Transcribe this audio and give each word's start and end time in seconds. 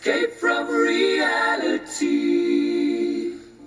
escape 0.00 0.32
from 0.32 0.66
reality. 0.68 2.06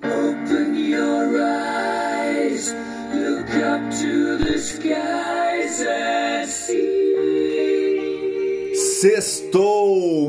Open 0.04 0.76
your 0.76 1.42
eyes, 1.44 2.74
look 3.14 3.50
up 3.72 3.92
to 4.02 4.38
the 4.38 4.58
skies 4.58 5.82
and 5.82 6.50
see. 6.50 7.84
Sextou, 9.00 9.83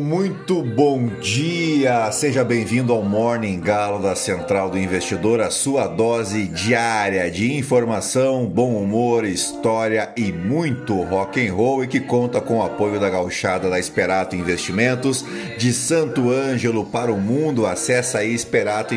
muito 0.05 0.63
bom 0.63 1.07
dia! 1.19 2.13
Seja 2.13 2.45
bem-vindo 2.45 2.93
ao 2.93 3.03
Morning 3.03 3.59
Galo 3.59 4.03
da 4.03 4.15
Central 4.15 4.69
do 4.69 4.79
Investidor, 4.79 5.41
a 5.41 5.51
sua 5.51 5.87
dose 5.87 6.47
diária 6.47 7.31
de 7.31 7.55
informação, 7.55 8.45
bom 8.45 8.75
humor, 8.75 9.25
história 9.25 10.13
e 10.15 10.31
muito 10.31 11.01
rock 11.05 11.49
and 11.49 11.55
roll 11.55 11.83
e 11.83 11.87
que 11.89 12.01
conta 12.01 12.39
com 12.39 12.59
o 12.59 12.63
apoio 12.63 13.01
da 13.01 13.09
gauchada 13.09 13.71
da 13.71 13.79
Esperato 13.79 14.37
Investimentos, 14.37 15.25
de 15.57 15.73
Santo 15.73 16.31
Ângelo 16.31 16.85
para 16.85 17.11
o 17.11 17.19
mundo. 17.19 17.67
Acesse 17.67 18.19
aí 18.19 18.35
Esperato 18.35 18.95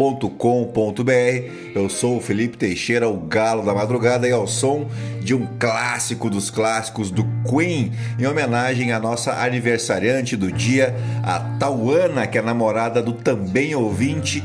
Com.br. 0.00 1.12
Eu 1.74 1.90
sou 1.90 2.16
o 2.16 2.20
Felipe 2.22 2.56
Teixeira, 2.56 3.06
o 3.06 3.18
galo 3.18 3.62
da 3.62 3.74
madrugada, 3.74 4.26
e 4.26 4.32
ao 4.32 4.46
som 4.46 4.88
de 5.20 5.34
um 5.34 5.46
clássico 5.58 6.30
dos 6.30 6.48
clássicos 6.48 7.10
do 7.10 7.22
Queen, 7.46 7.92
em 8.18 8.26
homenagem 8.26 8.92
à 8.92 8.98
nossa 8.98 9.32
aniversariante 9.32 10.38
do 10.38 10.50
dia, 10.50 10.96
a 11.22 11.38
Tauana, 11.58 12.26
que 12.26 12.38
é 12.38 12.42
namorada 12.42 13.02
do 13.02 13.12
também 13.12 13.74
ouvinte 13.74 14.42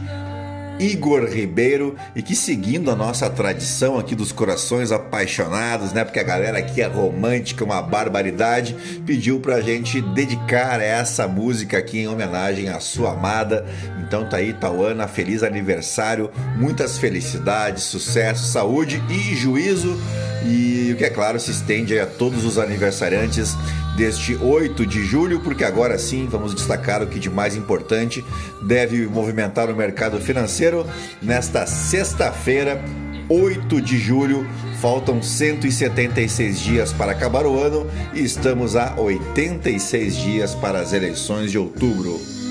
Igor 0.80 1.26
Ribeiro 1.26 1.96
e 2.16 2.22
que 2.22 2.36
seguindo 2.36 2.92
a 2.92 2.96
nossa 2.96 3.30
tradição 3.30 3.98
aqui 3.98 4.16
dos 4.16 4.32
corações 4.32 4.92
apaixonados, 4.92 5.94
né? 5.94 6.04
Porque 6.04 6.20
a 6.20 6.24
galera 6.24 6.60
aqui 6.60 6.82
é 6.82 6.88
romântica, 6.88 7.64
uma 7.64 7.82
barbaridade, 7.82 8.76
pediu 9.06 9.40
pra 9.40 9.62
gente 9.62 10.02
dedicar 10.02 10.82
essa 10.82 11.28
música 11.28 11.78
aqui 11.78 12.00
em 12.00 12.08
homenagem 12.08 12.70
à 12.70 12.80
sua 12.80 13.14
amada. 13.14 13.66
Então 14.00 14.28
tá 14.28 14.38
aí, 14.38 14.54
Tauana, 14.54 15.08
feliz 15.08 15.44
aniversário, 15.44 16.30
muitas 16.58 16.98
felicidades, 16.98 17.84
sucesso, 17.84 18.46
saúde 18.52 19.02
e 19.10 19.36
juízo. 19.36 20.00
E 20.46 20.92
o 20.94 20.98
que 20.98 21.06
é 21.06 21.10
claro 21.10 21.40
se 21.40 21.52
estende 21.52 21.98
a 22.00 22.06
todos 22.06 22.46
os 22.46 22.58
aniversariantes 22.58 23.56
deste 23.96 24.36
8 24.36 24.86
de 24.86 25.04
julho, 25.04 25.40
porque 25.40 25.64
agora 25.64 25.98
sim 25.98 26.28
vamos 26.30 26.54
destacar 26.54 27.02
o 27.02 27.08
que 27.08 27.20
de 27.20 27.30
mais 27.30 27.56
importante 27.56 28.24
deve 28.62 29.08
movimentar 29.08 29.70
o 29.70 29.76
mercado 29.76 30.20
financeiro 30.20 30.86
nesta 31.22 31.66
sexta-feira, 31.66 32.84
8 33.30 33.82
de 33.82 33.98
julho. 33.98 34.48
Faltam 34.82 35.22
176 35.22 36.60
dias 36.60 36.94
para 36.94 37.14
acabar 37.14 37.46
o 37.46 37.60
ano 37.60 37.88
e 38.14 38.24
estamos 38.24 38.76
a 38.76 38.94
86 39.00 40.16
dias 40.16 40.54
para 40.54 40.80
as 40.80 40.94
eleições 40.94 41.50
de 41.50 41.58
outubro. 41.58 42.45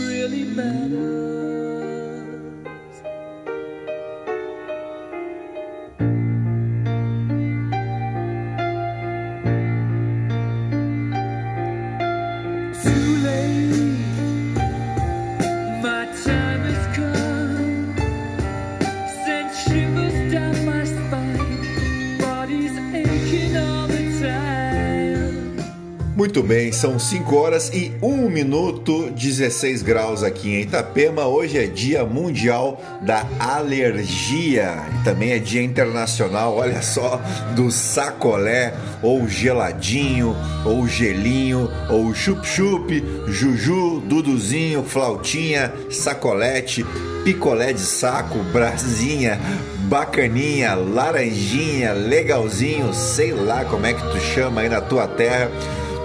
São 26.94 26.98
5 26.98 27.36
horas 27.36 27.70
e 27.72 27.92
1 28.00 28.30
minuto, 28.30 29.10
16 29.10 29.82
graus 29.82 30.22
aqui 30.22 30.50
em 30.50 30.60
Itapema. 30.60 31.26
Hoje 31.26 31.58
é 31.58 31.66
Dia 31.66 32.04
Mundial 32.04 32.80
da 33.02 33.26
Alergia 33.40 34.84
e 35.00 35.04
também 35.04 35.32
é 35.32 35.38
Dia 35.38 35.62
Internacional, 35.62 36.54
olha 36.54 36.82
só, 36.82 37.20
do 37.56 37.70
sacolé, 37.70 38.74
ou 39.02 39.26
geladinho, 39.28 40.36
ou 40.64 40.86
gelinho, 40.86 41.68
ou 41.90 42.14
chup-chup, 42.14 43.02
juju, 43.26 44.00
duduzinho, 44.06 44.84
flautinha, 44.84 45.72
sacolete, 45.90 46.86
picolé 47.24 47.72
de 47.72 47.80
saco, 47.80 48.38
brasinha, 48.52 49.40
bacaninha, 49.88 50.74
laranjinha, 50.74 51.92
legalzinho, 51.92 52.94
sei 52.94 53.32
lá 53.32 53.64
como 53.64 53.84
é 53.84 53.94
que 53.94 54.02
tu 54.12 54.20
chama 54.20 54.60
aí 54.60 54.68
na 54.68 54.80
tua 54.80 55.08
terra 55.08 55.50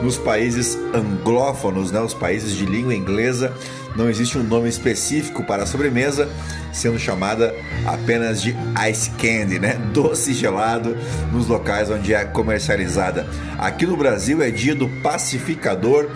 nos 0.02 0.18
países 0.18 0.78
anglófonos, 0.94 1.92
né, 1.92 2.00
os 2.00 2.14
países 2.14 2.56
de 2.56 2.66
língua 2.66 2.96
inglesa, 2.96 3.54
não 3.96 4.10
existe 4.10 4.38
um 4.38 4.44
nome 4.44 4.70
específico 4.70 5.44
para 5.44 5.64
a 5.64 5.66
sobremesa, 5.66 6.30
sendo 6.72 7.00
chamada 7.00 7.54
apenas 7.86 8.42
de 8.42 8.56
ice 8.90 9.10
candy, 9.12 9.60
né? 9.60 9.74
Doce 9.94 10.34
gelado 10.34 10.96
nos 11.32 11.48
locais 11.48 11.90
onde 11.90 12.14
é 12.14 12.24
comercializada. 12.24 13.28
Aqui 13.58 13.86
no 13.86 13.98
Brasil 13.98 14.42
é 14.42 14.52
dia 14.52 14.76
do 14.76 14.88
pacificador, 15.02 16.10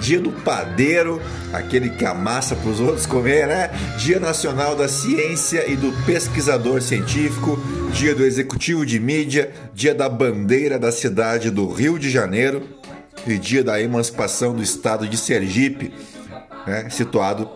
dia 0.00 0.20
do 0.20 0.30
padeiro, 0.30 1.20
aquele 1.52 1.90
que 1.90 2.04
amassa 2.04 2.54
para 2.54 2.70
os 2.70 2.80
outros 2.80 3.04
comer, 3.04 3.48
né? 3.48 3.70
Dia 3.98 4.20
Nacional 4.20 4.76
da 4.76 4.88
Ciência 4.88 5.70
e 5.70 5.76
do 5.76 5.92
Pesquisador 6.06 6.80
Científico, 6.80 7.60
dia 7.92 8.14
do 8.14 8.24
Executivo 8.24 8.86
de 8.86 9.00
Mídia, 9.00 9.52
dia 9.74 9.94
da 9.94 10.08
bandeira 10.08 10.78
da 10.78 10.92
cidade 10.92 11.50
do 11.50 11.68
Rio 11.68 11.98
de 11.98 12.08
Janeiro 12.08 12.77
dia 13.40 13.64
da 13.64 13.80
emancipação 13.80 14.54
do 14.54 14.62
estado 14.62 15.08
de 15.08 15.16
Sergipe, 15.16 15.92
né, 16.66 16.88
situado, 16.90 17.48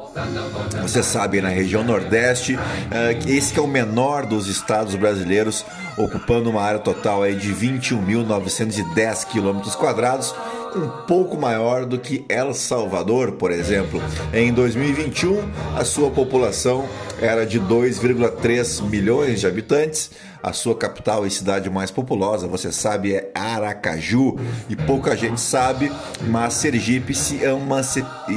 você 0.81 1.03
sabe, 1.03 1.41
na 1.41 1.51
região 1.51 1.85
Nordeste. 1.85 2.55
Uh, 2.55 3.29
esse 3.29 3.59
é 3.59 3.63
o 3.63 3.67
menor 3.67 4.25
dos 4.25 4.49
estados 4.49 4.95
brasileiros, 4.95 5.65
ocupando 5.97 6.49
uma 6.49 6.63
área 6.63 6.81
total 6.81 7.23
aí 7.23 7.35
de 7.35 7.53
21.910 7.55 9.27
quilômetros 9.27 9.75
quadrados, 9.75 10.35
um 10.75 10.89
pouco 11.07 11.37
maior 11.37 11.85
do 11.87 11.99
que 11.99 12.25
El 12.29 12.55
Salvador, 12.55 13.33
por 13.33 13.51
exemplo. 13.51 14.03
Em 14.33 14.53
2021, 14.53 15.43
a 15.77 15.85
sua 15.85 16.11
população 16.11 16.87
era 17.21 17.47
de 17.47 17.61
2,3 17.61 18.83
milhões 18.83 19.41
de 19.41 19.47
habitantes. 19.47 20.11
A 20.43 20.53
sua 20.53 20.75
capital 20.75 21.25
e 21.25 21.31
cidade 21.31 21.71
mais 21.71 21.93
populosa, 21.93 22.49
você 22.49 22.73
sabe, 22.73 23.15
é 23.15 23.31
Aracaju. 23.33 24.37
E 24.69 24.75
pouca 24.75 25.17
gente 25.17 25.41
sabe, 25.41 25.93
mas 26.27 26.55
Sergipe 26.55 27.15
se, 27.15 27.41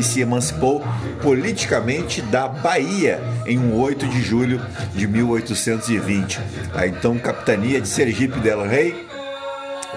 se 0.03 0.21
emancipou 0.21 0.83
politicamente 1.23 2.21
da 2.21 2.47
Bahia 2.47 3.19
em 3.47 3.57
um 3.57 3.79
8 3.79 4.07
de 4.07 4.21
julho 4.21 4.61
de 4.93 5.07
1820. 5.07 6.39
A 6.75 6.85
então 6.85 7.17
capitania 7.17 7.81
de 7.81 7.87
Sergipe 7.87 8.39
del 8.39 8.61
Rei 8.61 9.04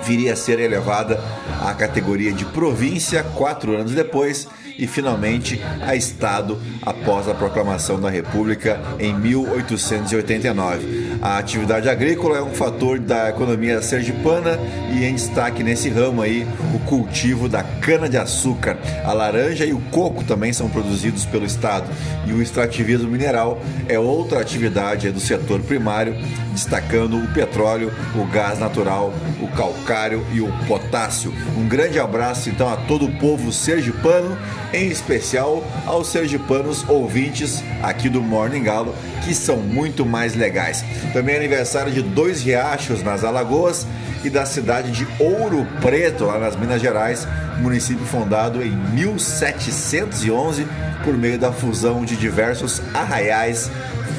viria 0.04 0.32
a 0.32 0.36
ser 0.36 0.60
elevada 0.60 1.20
à 1.60 1.74
categoria 1.74 2.32
de 2.32 2.44
província 2.44 3.22
quatro 3.22 3.76
anos 3.76 3.92
depois 3.92 4.48
e 4.78 4.86
finalmente 4.86 5.60
a 5.82 5.96
Estado 5.96 6.58
após 6.82 7.28
a 7.28 7.34
proclamação 7.34 8.00
da 8.00 8.08
República 8.08 8.80
em 8.98 9.12
1889. 9.12 11.18
A 11.20 11.38
atividade 11.38 11.88
agrícola 11.88 12.38
é 12.38 12.42
um 12.42 12.54
fator 12.54 13.00
da 13.00 13.28
economia 13.28 13.82
sergipana 13.82 14.56
e 14.94 15.04
em 15.04 15.14
destaque 15.14 15.64
nesse 15.64 15.88
ramo 15.88 16.22
aí 16.22 16.46
o 16.72 16.78
cultivo 16.80 17.48
da 17.48 17.64
cana-de-açúcar. 17.64 18.78
A 19.04 19.12
laranja 19.12 19.64
e 19.64 19.72
o 19.72 19.80
coco 19.90 20.22
também 20.22 20.52
são 20.52 20.68
produzidos 20.68 21.26
pelo 21.26 21.44
Estado 21.44 21.90
e 22.24 22.32
o 22.32 22.40
extrativismo 22.40 23.10
mineral 23.10 23.60
é 23.88 23.98
outra 23.98 24.40
atividade 24.40 25.10
do 25.10 25.18
setor 25.18 25.60
primário, 25.60 26.14
destacando 26.52 27.18
o 27.18 27.26
petróleo, 27.34 27.92
o 28.14 28.24
gás 28.26 28.60
natural, 28.60 29.12
o 29.40 29.48
calcário 29.48 29.87
e 30.34 30.40
o 30.42 30.52
potássio. 30.66 31.32
Um 31.56 31.66
grande 31.66 31.98
abraço 31.98 32.50
então 32.50 32.68
a 32.68 32.76
todo 32.76 33.06
o 33.06 33.12
povo 33.12 33.50
sergipano 33.50 34.36
em 34.70 34.88
especial 34.88 35.64
aos 35.86 36.08
sergipanos 36.08 36.86
ouvintes 36.86 37.64
aqui 37.82 38.10
do 38.10 38.20
Morning 38.20 38.62
Galo, 38.62 38.94
que 39.24 39.34
são 39.34 39.56
muito 39.56 40.04
mais 40.04 40.34
legais. 40.34 40.84
Também 41.14 41.36
é 41.36 41.38
aniversário 41.38 41.90
de 41.90 42.02
Dois 42.02 42.42
Riachos 42.42 43.02
nas 43.02 43.24
Alagoas 43.24 43.86
e 44.22 44.28
da 44.28 44.44
cidade 44.44 44.90
de 44.90 45.06
Ouro 45.18 45.66
Preto, 45.80 46.24
lá 46.24 46.38
nas 46.38 46.54
Minas 46.54 46.82
Gerais, 46.82 47.26
município 47.58 48.04
fundado 48.04 48.62
em 48.62 48.70
1711 48.70 50.66
por 51.02 51.16
meio 51.16 51.38
da 51.38 51.50
fusão 51.50 52.04
de 52.04 52.14
diversos 52.14 52.82
arraiais 52.92 53.70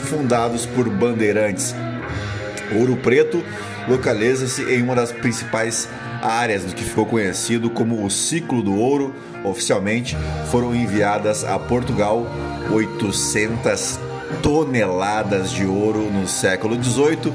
fundados 0.05 0.65
por 0.65 0.89
bandeirantes. 0.89 1.75
Ouro 2.75 2.97
Preto 2.97 3.43
localiza-se 3.87 4.63
em 4.63 4.81
uma 4.81 4.95
das 4.95 5.11
principais 5.11 5.87
áreas 6.21 6.63
do 6.63 6.73
que 6.73 6.83
ficou 6.83 7.05
conhecido 7.05 7.69
como 7.69 8.03
o 8.03 8.09
Ciclo 8.09 8.61
do 8.61 8.75
Ouro. 8.75 9.13
Oficialmente 9.43 10.17
foram 10.51 10.75
enviadas 10.75 11.43
a 11.43 11.57
Portugal 11.57 12.27
800 12.71 13.99
toneladas 14.43 15.51
de 15.51 15.65
ouro 15.65 16.09
no 16.11 16.27
século 16.27 16.81
XVIII, 16.81 17.33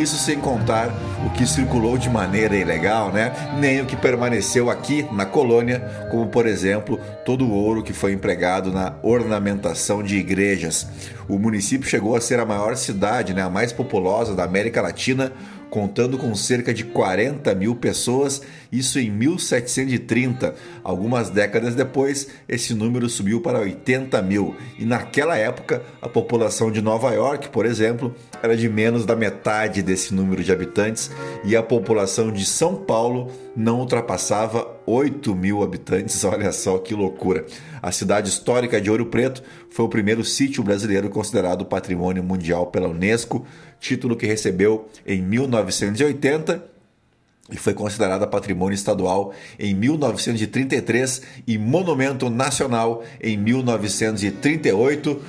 isso 0.00 0.16
sem 0.16 0.38
contar 0.38 0.90
o 1.24 1.30
que 1.30 1.46
circulou 1.46 1.98
de 1.98 2.08
maneira 2.08 2.56
ilegal, 2.56 3.12
né? 3.12 3.32
Nem 3.58 3.80
o 3.80 3.86
que 3.86 3.96
permaneceu 3.96 4.70
aqui 4.70 5.06
na 5.12 5.26
colônia, 5.26 5.80
como 6.10 6.26
por 6.28 6.46
exemplo 6.46 7.00
todo 7.24 7.44
o 7.44 7.52
ouro 7.52 7.82
que 7.82 7.92
foi 7.92 8.12
empregado 8.12 8.72
na 8.72 8.94
ornamentação 9.02 10.02
de 10.02 10.16
igrejas. 10.16 10.86
O 11.28 11.38
município 11.38 11.88
chegou 11.88 12.14
a 12.14 12.20
ser 12.20 12.38
a 12.38 12.46
maior 12.46 12.76
cidade, 12.76 13.34
né, 13.34 13.42
a 13.42 13.50
mais 13.50 13.72
populosa 13.72 14.34
da 14.34 14.44
América 14.44 14.80
Latina, 14.80 15.32
contando 15.70 16.16
com 16.16 16.34
cerca 16.34 16.72
de 16.72 16.84
40 16.84 17.54
mil 17.54 17.74
pessoas, 17.76 18.42
isso 18.70 18.98
em 18.98 19.10
1730. 19.10 20.54
Algumas 20.82 21.30
décadas 21.30 21.74
depois, 21.74 22.28
esse 22.48 22.74
número 22.74 23.08
subiu 23.08 23.40
para 23.40 23.60
80 23.60 24.20
mil, 24.22 24.54
e 24.78 24.84
naquela 24.84 25.36
época, 25.36 25.82
a 26.00 26.08
população 26.08 26.70
de 26.70 26.80
Nova 26.80 27.12
York, 27.12 27.48
por 27.48 27.66
exemplo, 27.66 28.14
era 28.42 28.56
de 28.56 28.68
menos 28.68 29.04
da 29.04 29.16
metade 29.16 29.82
desse 29.82 30.14
número 30.14 30.42
de 30.42 30.52
habitantes, 30.52 31.10
e 31.44 31.56
a 31.56 31.62
população 31.62 32.32
de 32.32 32.44
São 32.44 32.76
Paulo 32.76 33.30
não 33.56 33.80
ultrapassava 33.80 34.76
8 34.86 35.34
mil 35.34 35.62
habitantes. 35.62 36.22
Olha 36.24 36.52
só 36.52 36.78
que 36.78 36.94
loucura! 36.94 37.44
A 37.82 37.92
cidade 37.92 38.28
histórica 38.28 38.80
de 38.80 38.90
Ouro 38.90 39.06
Preto 39.06 39.42
foi 39.70 39.84
o 39.84 39.88
primeiro 39.88 40.24
sítio 40.24 40.62
brasileiro 40.62 41.08
considerado 41.08 41.64
patrimônio 41.64 42.22
mundial 42.22 42.66
pela 42.66 42.88
Unesco, 42.88 43.46
título 43.80 44.16
que 44.16 44.26
recebeu 44.26 44.88
em 45.06 45.22
1980 45.22 46.76
e 47.50 47.56
foi 47.56 47.74
considerada 47.74 48.26
patrimônio 48.26 48.74
estadual 48.74 49.32
em 49.58 49.74
1933 49.74 51.22
e 51.46 51.56
monumento 51.56 52.28
nacional 52.28 53.04
em 53.20 53.36
1938. 53.36 55.22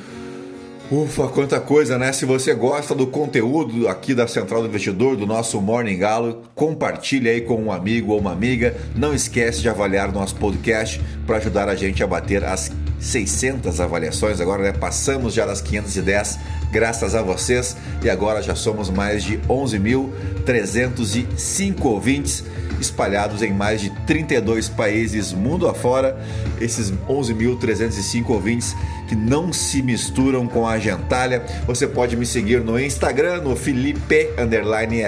Ufa, 0.89 1.27
quanta 1.27 1.59
coisa, 1.59 1.97
né? 1.97 2.13
Se 2.13 2.25
você 2.25 2.53
gosta 2.53 2.95
do 2.95 3.07
conteúdo 3.07 3.89
aqui 3.89 4.15
da 4.15 4.25
Central 4.25 4.61
do 4.61 4.69
Investidor, 4.69 5.17
do 5.17 5.27
nosso 5.27 5.59
Morning 5.59 5.97
Galo, 5.97 6.43
compartilhe 6.55 7.27
aí 7.27 7.41
com 7.41 7.61
um 7.61 7.73
amigo 7.73 8.13
ou 8.13 8.21
uma 8.21 8.31
amiga. 8.31 8.73
Não 8.95 9.13
esquece 9.13 9.59
de 9.59 9.67
avaliar 9.67 10.13
nosso 10.13 10.37
podcast 10.37 11.01
para 11.25 11.35
ajudar 11.37 11.67
a 11.67 11.75
gente 11.75 12.01
a 12.01 12.07
bater 12.07 12.41
as 12.41 12.71
600 13.01 13.81
avaliações. 13.81 14.39
Agora, 14.39 14.63
né? 14.63 14.71
Passamos 14.71 15.33
já 15.33 15.45
das 15.45 15.59
510, 15.59 16.39
graças 16.71 17.15
a 17.15 17.21
vocês. 17.21 17.75
E 18.01 18.09
agora 18.09 18.41
já 18.41 18.55
somos 18.55 18.89
mais 18.89 19.25
de 19.25 19.39
11.305 19.39 21.83
ouvintes 21.83 22.45
espalhados 22.79 23.41
em 23.41 23.51
mais 23.51 23.81
de 23.81 23.89
32 24.05 24.69
países 24.69 25.33
mundo 25.33 25.67
afora. 25.67 26.17
Esses 26.59 26.91
11.305 27.07 28.29
ouvintes 28.29 28.75
que 29.07 29.15
não 29.15 29.53
se 29.53 29.81
misturam 29.81 30.47
com 30.47 30.67
a 30.67 30.77
gentalha. 30.77 31.43
Você 31.65 31.87
pode 31.87 32.15
me 32.15 32.25
seguir 32.25 32.61
no 32.61 32.79
Instagram, 32.79 33.41
no 33.41 33.55
Felipe 33.55 34.29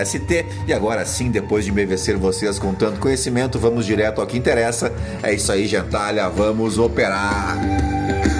ST. 0.05 0.45
E 0.67 0.73
agora 0.73 1.05
sim, 1.05 1.29
depois 1.29 1.65
de 1.65 1.71
embevecer 1.71 2.17
vocês 2.17 2.57
com 2.57 2.73
tanto 2.73 2.99
conhecimento, 2.99 3.59
vamos 3.59 3.85
direto 3.85 4.21
ao 4.21 4.27
que 4.27 4.37
interessa. 4.37 4.91
É 5.21 5.33
isso 5.33 5.51
aí, 5.51 5.67
gentalha, 5.67 6.29
vamos 6.29 6.77
operar! 6.77 8.38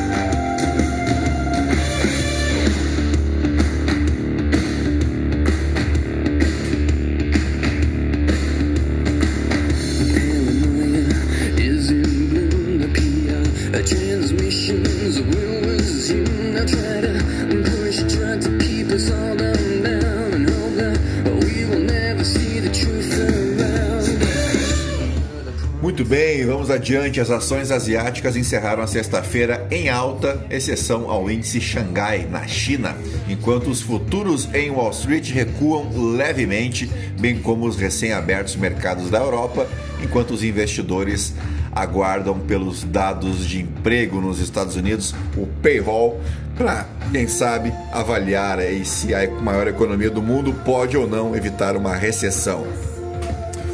Adiante. 26.80 27.20
As 27.20 27.30
ações 27.30 27.72
asiáticas 27.72 28.36
encerraram 28.36 28.81
a 28.81 28.88
sexta-feira 28.88 29.68
em 29.70 29.90
alta, 29.90 30.46
exceção 30.50 31.10
ao 31.10 31.30
índice 31.30 31.62
Xangai, 31.62 32.26
na 32.30 32.48
China, 32.48 32.96
enquanto 33.28 33.70
os 33.70 33.81
futuros 33.81 34.50
em 34.54 34.72
Wall 34.72 34.92
Street 34.92 35.30
recuam 35.31 35.90
levemente, 36.16 36.90
bem 37.20 37.40
como 37.40 37.68
os 37.68 37.76
recém-abertos 37.76 38.56
mercados 38.56 39.10
da 39.10 39.20
Europa, 39.20 39.68
enquanto 40.02 40.31
os 40.31 40.44
investidores 40.44 41.34
aguardam 41.72 42.40
pelos 42.40 42.84
dados 42.84 43.46
de 43.46 43.62
emprego 43.62 44.20
nos 44.20 44.40
Estados 44.40 44.76
Unidos, 44.76 45.14
o 45.38 45.46
payroll, 45.62 46.20
para, 46.58 46.88
quem 47.12 47.28
sabe, 47.28 47.72
avaliar 47.92 48.60
se 48.84 49.14
a 49.14 49.30
maior 49.30 49.68
economia 49.68 50.10
do 50.10 50.22
mundo 50.22 50.54
pode 50.66 50.98
ou 50.98 51.08
não 51.08 51.36
evitar 51.36 51.76
uma 51.76 51.96
recessão. 51.96 52.66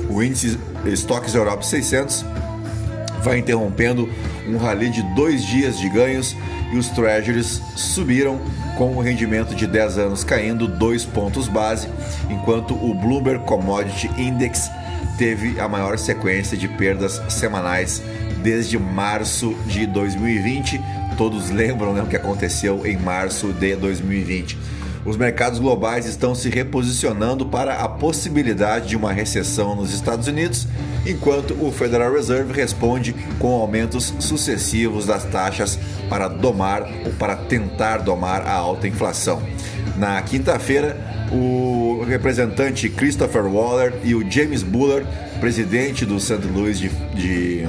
O 0.09 0.21
índice 0.21 0.59
Stocks 0.85 1.33
Europe 1.33 1.65
600 1.65 2.25
vai 3.23 3.39
interrompendo 3.39 4.09
um 4.47 4.57
rally 4.57 4.89
de 4.89 5.01
dois 5.15 5.43
dias 5.43 5.77
de 5.77 5.89
ganhos 5.89 6.35
e 6.71 6.77
os 6.77 6.89
Treasuries 6.89 7.61
subiram 7.75 8.39
com 8.77 8.95
o 8.95 9.01
rendimento 9.01 9.55
de 9.55 9.65
10 9.65 9.97
anos 9.97 10.23
caindo 10.23 10.67
2 10.67 11.05
pontos 11.05 11.47
base, 11.47 11.87
enquanto 12.29 12.73
o 12.73 12.93
Bloomberg 12.93 13.45
Commodity 13.45 14.09
Index 14.17 14.69
teve 15.17 15.59
a 15.59 15.67
maior 15.67 15.97
sequência 15.97 16.57
de 16.57 16.67
perdas 16.67 17.21
semanais 17.29 18.03
desde 18.43 18.77
março 18.77 19.55
de 19.65 19.85
2020. 19.85 20.81
Todos 21.17 21.49
lembram 21.49 21.93
né, 21.93 22.01
o 22.01 22.07
que 22.07 22.15
aconteceu 22.15 22.85
em 22.85 22.97
março 22.97 23.53
de 23.53 23.75
2020. 23.75 24.57
Os 25.05 25.17
mercados 25.17 25.59
globais 25.59 26.07
estão 26.07 26.33
se 26.33 26.49
reposicionando 26.49 27.45
para 27.45 27.75
a 27.75 27.87
possibilidade 27.87 28.89
de 28.89 28.97
uma 28.97 29.13
recessão 29.13 29.75
nos 29.75 29.93
Estados 29.93 30.27
Unidos, 30.27 30.67
enquanto 31.05 31.53
o 31.63 31.71
Federal 31.71 32.11
Reserve 32.11 32.51
responde 32.51 33.13
com 33.37 33.53
aumentos 33.53 34.11
sucessivos 34.19 35.05
das 35.05 35.23
taxas 35.23 35.77
para 36.09 36.27
domar 36.27 36.89
ou 37.05 37.11
para 37.13 37.35
tentar 37.35 37.99
domar 37.99 38.41
a 38.47 38.53
alta 38.53 38.87
inflação. 38.87 39.43
Na 39.95 40.19
quinta-feira, 40.23 40.97
o 41.31 42.03
representante 42.07 42.89
Christopher 42.89 43.45
Waller 43.45 43.93
e 44.03 44.15
o 44.15 44.29
James 44.29 44.63
Buller, 44.63 45.05
presidente 45.39 46.03
do 46.03 46.19
St. 46.19 46.39
Louis 46.47 46.79
de, 46.79 46.89
de 47.13 47.67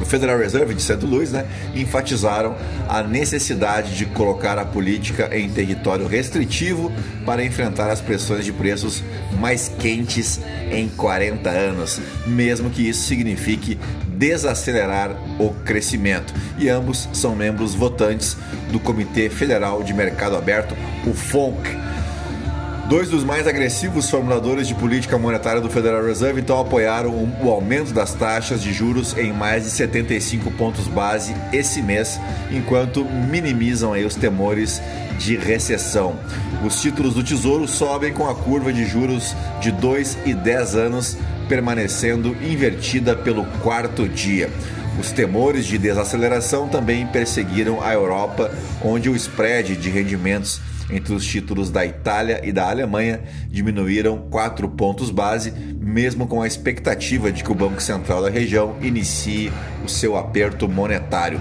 o 0.00 0.04
Federal 0.04 0.38
Reserve 0.38 0.74
de 0.74 0.82
St. 0.82 1.04
Louis, 1.04 1.32
né, 1.32 1.46
enfatizaram 1.74 2.56
a 2.88 3.02
necessidade 3.02 3.96
de 3.96 4.06
colocar 4.06 4.58
a 4.58 4.64
política 4.64 5.36
em 5.36 5.48
território 5.48 6.06
restritivo 6.06 6.92
para 7.24 7.44
enfrentar 7.44 7.90
as 7.90 8.00
pressões 8.00 8.44
de 8.44 8.52
preços 8.52 9.02
mais 9.38 9.68
quentes 9.68 10.40
em 10.70 10.88
40 10.88 11.50
anos, 11.50 12.00
mesmo 12.26 12.70
que 12.70 12.88
isso 12.88 13.06
signifique 13.06 13.78
desacelerar 14.22 15.16
o 15.38 15.50
crescimento. 15.64 16.32
E 16.58 16.68
ambos 16.68 17.08
são 17.12 17.34
membros 17.34 17.74
votantes 17.74 18.36
do 18.70 18.78
Comitê 18.78 19.28
Federal 19.28 19.82
de 19.82 19.92
Mercado 19.92 20.36
Aberto, 20.36 20.76
o 21.06 21.12
FONC, 21.12 21.81
Dois 22.92 23.08
dos 23.08 23.24
mais 23.24 23.46
agressivos 23.46 24.10
formuladores 24.10 24.68
de 24.68 24.74
política 24.74 25.16
monetária 25.16 25.62
do 25.62 25.70
Federal 25.70 26.04
Reserve 26.04 26.42
então 26.42 26.60
apoiaram 26.60 27.26
o 27.42 27.48
aumento 27.48 27.90
das 27.90 28.12
taxas 28.12 28.60
de 28.60 28.70
juros 28.70 29.16
em 29.16 29.32
mais 29.32 29.64
de 29.64 29.70
75 29.70 30.50
pontos 30.50 30.88
base 30.88 31.34
esse 31.54 31.80
mês, 31.80 32.20
enquanto 32.50 33.02
minimizam 33.02 33.94
aí 33.94 34.04
os 34.04 34.14
temores 34.14 34.82
de 35.18 35.38
recessão. 35.38 36.20
Os 36.62 36.82
títulos 36.82 37.14
do 37.14 37.24
Tesouro 37.24 37.66
sobem 37.66 38.12
com 38.12 38.28
a 38.28 38.34
curva 38.34 38.70
de 38.70 38.84
juros 38.84 39.34
de 39.58 39.72
2 39.72 40.18
e 40.26 40.34
10 40.34 40.76
anos 40.76 41.16
permanecendo 41.48 42.36
invertida 42.42 43.16
pelo 43.16 43.46
quarto 43.62 44.06
dia. 44.06 44.50
Os 45.00 45.10
temores 45.10 45.64
de 45.64 45.78
desaceleração 45.78 46.68
também 46.68 47.06
perseguiram 47.06 47.82
a 47.82 47.94
Europa, 47.94 48.52
onde 48.84 49.08
o 49.08 49.16
spread 49.16 49.76
de 49.76 49.88
rendimentos 49.88 50.60
entre 50.92 51.14
os 51.14 51.24
títulos 51.24 51.70
da 51.70 51.84
Itália 51.84 52.40
e 52.44 52.52
da 52.52 52.68
Alemanha 52.68 53.20
diminuíram 53.48 54.18
4 54.30 54.68
pontos 54.68 55.10
base, 55.10 55.52
mesmo 55.80 56.26
com 56.26 56.42
a 56.42 56.46
expectativa 56.46 57.32
de 57.32 57.42
que 57.42 57.50
o 57.50 57.54
Banco 57.54 57.82
Central 57.82 58.22
da 58.22 58.30
região 58.30 58.76
inicie 58.80 59.50
o 59.84 59.88
seu 59.88 60.16
aperto 60.16 60.68
monetário. 60.68 61.40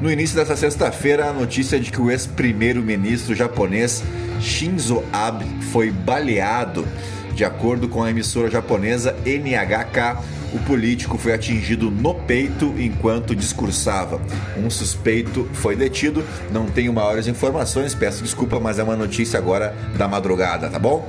No 0.00 0.10
início 0.10 0.34
dessa 0.34 0.56
sexta-feira, 0.56 1.28
a 1.28 1.32
notícia 1.32 1.78
de 1.78 1.90
que 1.90 2.00
o 2.00 2.10
ex-primeiro-ministro 2.10 3.34
japonês 3.34 4.02
Shinzo 4.40 5.04
Abe 5.12 5.44
foi 5.72 5.90
baleado. 5.90 6.86
De 7.34 7.44
acordo 7.44 7.88
com 7.88 8.02
a 8.02 8.10
emissora 8.10 8.50
japonesa 8.50 9.14
NHK, 9.24 10.18
o 10.52 10.58
político 10.60 11.16
foi 11.18 11.32
atingido 11.32 11.90
no 11.90 12.14
peito 12.14 12.74
enquanto 12.78 13.34
discursava. 13.34 14.20
Um 14.56 14.68
suspeito 14.70 15.48
foi 15.52 15.76
detido. 15.76 16.24
Não 16.50 16.66
tenho 16.66 16.92
maiores 16.92 17.26
informações, 17.26 17.94
peço 17.94 18.22
desculpa, 18.22 18.58
mas 18.58 18.78
é 18.78 18.82
uma 18.82 18.96
notícia 18.96 19.38
agora 19.38 19.74
da 19.96 20.08
madrugada, 20.08 20.68
tá 20.68 20.78
bom? 20.78 21.08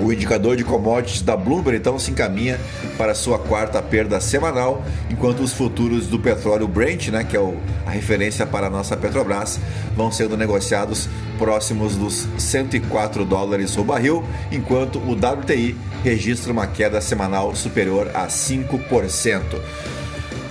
O 0.00 0.12
indicador 0.12 0.56
de 0.56 0.64
commodities 0.64 1.22
da 1.22 1.36
Bloomberg 1.36 1.78
então 1.78 1.98
se 1.98 2.10
encaminha 2.10 2.58
para 2.96 3.14
sua 3.14 3.38
quarta 3.38 3.82
perda 3.82 4.20
semanal, 4.20 4.84
enquanto 5.10 5.40
os 5.40 5.52
futuros 5.52 6.06
do 6.06 6.18
petróleo 6.18 6.68
Brent, 6.68 7.08
né, 7.08 7.24
que 7.24 7.36
é 7.36 7.40
o, 7.40 7.56
a 7.86 7.90
referência 7.90 8.46
para 8.46 8.68
a 8.68 8.70
nossa 8.70 8.96
Petrobras, 8.96 9.58
vão 9.96 10.12
sendo 10.12 10.36
negociados 10.36 11.08
próximos 11.38 11.96
dos 11.96 12.26
104 12.38 13.24
dólares 13.24 13.76
o 13.76 13.84
barril, 13.84 14.24
enquanto 14.52 14.98
o 14.98 15.12
WTI 15.12 15.76
registra 16.04 16.52
uma 16.52 16.66
queda 16.66 17.00
semanal 17.00 17.54
superior 17.54 18.10
a 18.14 18.26
5%. 18.26 19.42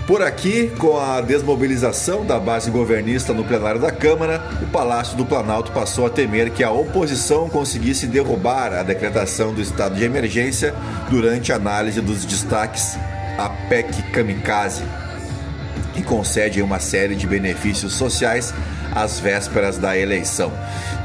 Por 0.08 0.22
aqui, 0.22 0.72
com 0.78 0.98
a 0.98 1.20
desmobilização 1.20 2.26
da 2.26 2.40
base 2.40 2.72
governista 2.72 3.34
no 3.34 3.44
plenário 3.44 3.82
da 3.82 3.92
Câmara, 3.92 4.42
o 4.62 4.68
Palácio 4.68 5.18
do 5.18 5.26
Planalto 5.26 5.74
passou 5.74 6.06
a 6.06 6.10
temer 6.10 6.50
que 6.52 6.64
a 6.64 6.72
oposição 6.72 7.50
conseguisse 7.50 8.08
derrubar 8.08 8.72
a 8.72 8.84
decretação 8.84 9.54
do 9.54 9.62
estado 9.62 9.96
de 9.96 10.06
emergência 10.06 10.74
durante 11.10 11.52
a 11.52 11.58
análise 11.58 12.00
dos 12.00 12.24
destaques 12.24 12.98
à 13.38 13.50
PEC 13.50 14.04
Kamikaze, 14.14 14.86
que 15.94 16.02
concede 16.02 16.62
uma 16.62 16.80
série 16.80 17.14
de 17.14 17.28
benefícios 17.28 17.92
sociais 17.92 18.54
às 18.96 19.20
vésperas 19.20 19.78
da 19.78 19.98
eleição. 19.98 20.54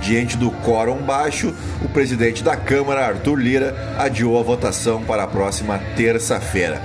Diante 0.00 0.37
do 0.37 0.52
quórum 0.52 0.99
baixo, 0.99 1.52
o 1.85 1.88
presidente 1.88 2.44
da 2.44 2.54
Câmara, 2.54 3.04
Arthur 3.04 3.35
Lira, 3.35 3.97
adiou 3.99 4.38
a 4.38 4.44
votação 4.44 5.02
para 5.02 5.25
a 5.25 5.26
próxima 5.26 5.80
terça-feira. 5.97 6.80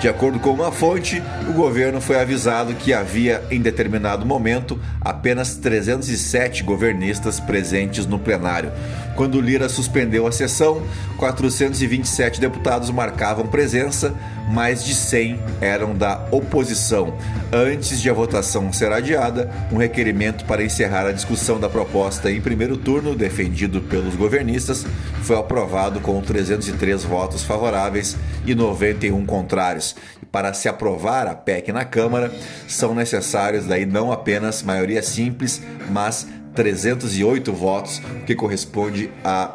De 0.00 0.08
acordo 0.08 0.38
com 0.38 0.50
uma 0.50 0.70
fonte, 0.70 1.22
o 1.48 1.52
governo 1.54 2.02
foi 2.02 2.20
avisado 2.20 2.74
que 2.74 2.92
havia, 2.92 3.42
em 3.50 3.60
determinado 3.60 4.26
momento, 4.26 4.78
apenas 5.00 5.56
307 5.56 6.62
governistas 6.62 7.40
presentes 7.40 8.06
no 8.06 8.18
plenário. 8.18 8.70
Quando 9.16 9.40
Lira 9.40 9.70
suspendeu 9.70 10.26
a 10.26 10.32
sessão, 10.32 10.82
427 11.16 12.38
deputados 12.38 12.90
marcavam 12.90 13.46
presença, 13.46 14.14
mais 14.50 14.84
de 14.84 14.94
100 14.94 15.40
eram 15.62 15.96
da 15.96 16.26
oposição. 16.30 17.14
Antes 17.50 18.00
de 18.00 18.10
a 18.10 18.12
votação 18.12 18.70
ser 18.74 18.92
adiada, 18.92 19.50
um 19.72 19.78
requerimento 19.78 20.44
para 20.44 20.62
encerrar 20.62 21.06
a 21.06 21.12
discussão 21.12 21.58
da 21.58 21.70
proposta 21.70 22.30
em 22.30 22.40
primeiro 22.42 22.76
turno, 22.76 23.14
defendido 23.14 23.80
pelos 23.80 24.14
governistas, 24.14 24.84
foi 25.22 25.38
aprovado 25.38 26.00
com 26.00 26.20
303 26.20 27.02
votos 27.04 27.42
favoráveis 27.42 28.16
e 28.44 28.54
91 28.54 29.24
contrários. 29.24 29.85
E 30.22 30.26
para 30.26 30.52
se 30.54 30.68
aprovar 30.68 31.26
a 31.26 31.34
PEC 31.34 31.72
na 31.72 31.84
Câmara, 31.84 32.32
são 32.66 32.94
necessários 32.94 33.66
daí 33.66 33.84
não 33.84 34.10
apenas 34.10 34.62
maioria 34.62 35.02
simples, 35.02 35.62
mas 35.90 36.26
308 36.54 37.52
votos, 37.52 38.00
que 38.26 38.34
corresponde 38.34 39.10
a 39.22 39.54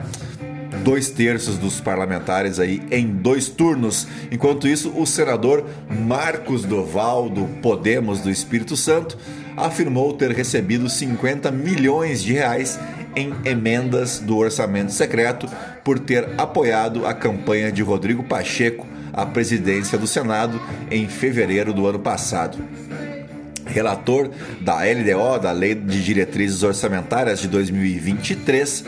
dois 0.83 1.09
terços 1.09 1.57
dos 1.57 1.79
parlamentares 1.79 2.59
aí 2.59 2.81
em 2.91 3.07
dois 3.07 3.49
turnos. 3.49 4.07
Enquanto 4.31 4.67
isso, 4.67 4.91
o 4.95 5.05
senador 5.05 5.65
Marcos 5.89 6.63
Doval, 6.63 7.29
do 7.29 7.45
Podemos 7.61 8.21
do 8.21 8.29
Espírito 8.29 8.77
Santo, 8.77 9.17
afirmou 9.57 10.13
ter 10.13 10.31
recebido 10.31 10.89
50 10.89 11.51
milhões 11.51 12.23
de 12.23 12.33
reais 12.33 12.79
em 13.15 13.33
emendas 13.43 14.19
do 14.19 14.37
orçamento 14.37 14.91
secreto 14.91 15.47
por 15.83 15.99
ter 15.99 16.29
apoiado 16.37 17.05
a 17.05 17.13
campanha 17.13 17.71
de 17.71 17.81
Rodrigo 17.81 18.23
Pacheco 18.23 18.87
à 19.13 19.25
presidência 19.25 19.97
do 19.97 20.07
Senado 20.07 20.61
em 20.89 21.07
fevereiro 21.07 21.73
do 21.73 21.87
ano 21.87 21.99
passado. 21.99 22.57
Relator 23.65 24.29
da 24.59 24.79
LDO, 24.81 25.39
da 25.39 25.51
Lei 25.51 25.75
de 25.75 26.03
Diretrizes 26.03 26.63
Orçamentárias 26.63 27.39
de 27.39 27.47
2023, 27.47 28.83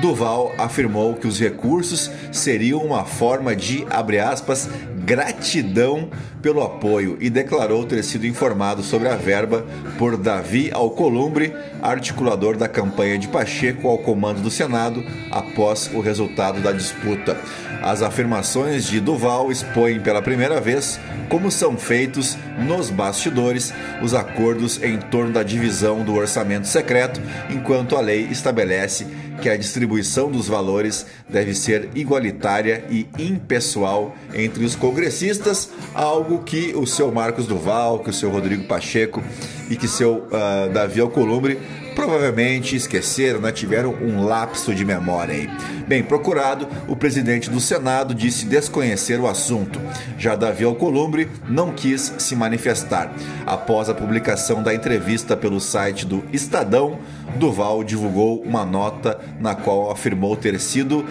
Duval 0.00 0.54
afirmou 0.58 1.14
que 1.14 1.26
os 1.26 1.40
recursos 1.40 2.10
seriam 2.30 2.80
uma 2.80 3.04
forma 3.04 3.56
de, 3.56 3.86
abre 3.88 4.18
aspas, 4.18 4.68
gratidão 5.06 6.10
pelo 6.42 6.62
apoio 6.62 7.16
e 7.20 7.30
declarou 7.30 7.84
ter 7.84 8.02
sido 8.02 8.26
informado 8.26 8.82
sobre 8.82 9.08
a 9.08 9.14
verba 9.14 9.64
por 9.96 10.16
Davi 10.16 10.70
Alcolumbre, 10.72 11.54
articulador 11.80 12.56
da 12.56 12.68
campanha 12.68 13.16
de 13.16 13.28
Pacheco 13.28 13.88
ao 13.88 13.98
comando 13.98 14.42
do 14.42 14.50
Senado 14.50 15.04
após 15.30 15.88
o 15.94 16.00
resultado 16.00 16.60
da 16.60 16.72
disputa. 16.72 17.36
As 17.82 18.02
afirmações 18.02 18.84
de 18.84 19.00
Duval 19.00 19.52
expõem 19.52 20.00
pela 20.00 20.20
primeira 20.20 20.60
vez 20.60 20.98
como 21.28 21.50
são 21.50 21.76
feitos 21.76 22.36
nos 22.58 22.90
bastidores 22.90 23.72
os 24.02 24.14
acordos 24.14 24.82
em 24.82 24.98
torno 24.98 25.32
da 25.32 25.42
divisão 25.42 26.02
do 26.02 26.14
orçamento 26.14 26.66
secreto, 26.66 27.20
enquanto 27.50 27.96
a 27.96 28.00
lei 28.00 28.26
estabelece 28.30 29.06
que 29.40 29.48
a 29.48 29.56
distribuição 29.56 30.30
dos 30.30 30.48
valores 30.48 31.06
deve 31.28 31.54
ser 31.54 31.90
igualitária 31.94 32.84
e 32.90 33.06
impessoal 33.18 34.14
entre 34.34 34.64
os 34.64 34.74
congressistas, 34.74 35.70
algo 35.94 36.42
que 36.42 36.74
o 36.74 36.86
seu 36.86 37.10
Marcos 37.12 37.46
Duval, 37.46 38.00
que 38.00 38.10
o 38.10 38.12
seu 38.12 38.30
Rodrigo 38.30 38.64
Pacheco 38.64 39.22
e 39.70 39.76
que 39.76 39.88
seu 39.88 40.26
uh, 40.26 40.72
Davi 40.72 41.00
Alcolumbre 41.00 41.58
provavelmente 41.96 42.76
esqueceram, 42.76 43.40
né? 43.40 43.50
tiveram 43.50 43.94
um 43.94 44.22
lapso 44.22 44.74
de 44.74 44.84
memória 44.84 45.34
aí. 45.34 45.50
Bem, 45.88 46.02
procurado, 46.02 46.68
o 46.86 46.94
presidente 46.94 47.48
do 47.48 47.58
Senado 47.58 48.14
disse 48.14 48.44
desconhecer 48.44 49.18
o 49.18 49.26
assunto. 49.26 49.80
Já 50.18 50.36
Davi 50.36 50.62
Alcolumbre 50.62 51.28
não 51.48 51.72
quis 51.72 52.14
se 52.18 52.36
manifestar. 52.36 53.12
Após 53.46 53.88
a 53.88 53.94
publicação 53.94 54.62
da 54.62 54.74
entrevista 54.74 55.34
pelo 55.34 55.58
site 55.58 56.04
do 56.04 56.22
Estadão, 56.32 56.98
Duval 57.36 57.84
divulgou 57.84 58.42
uma 58.42 58.64
nota 58.64 59.20
na 59.38 59.54
qual 59.54 59.90
afirmou 59.90 60.36
ter 60.36 60.58
sido, 60.60 61.04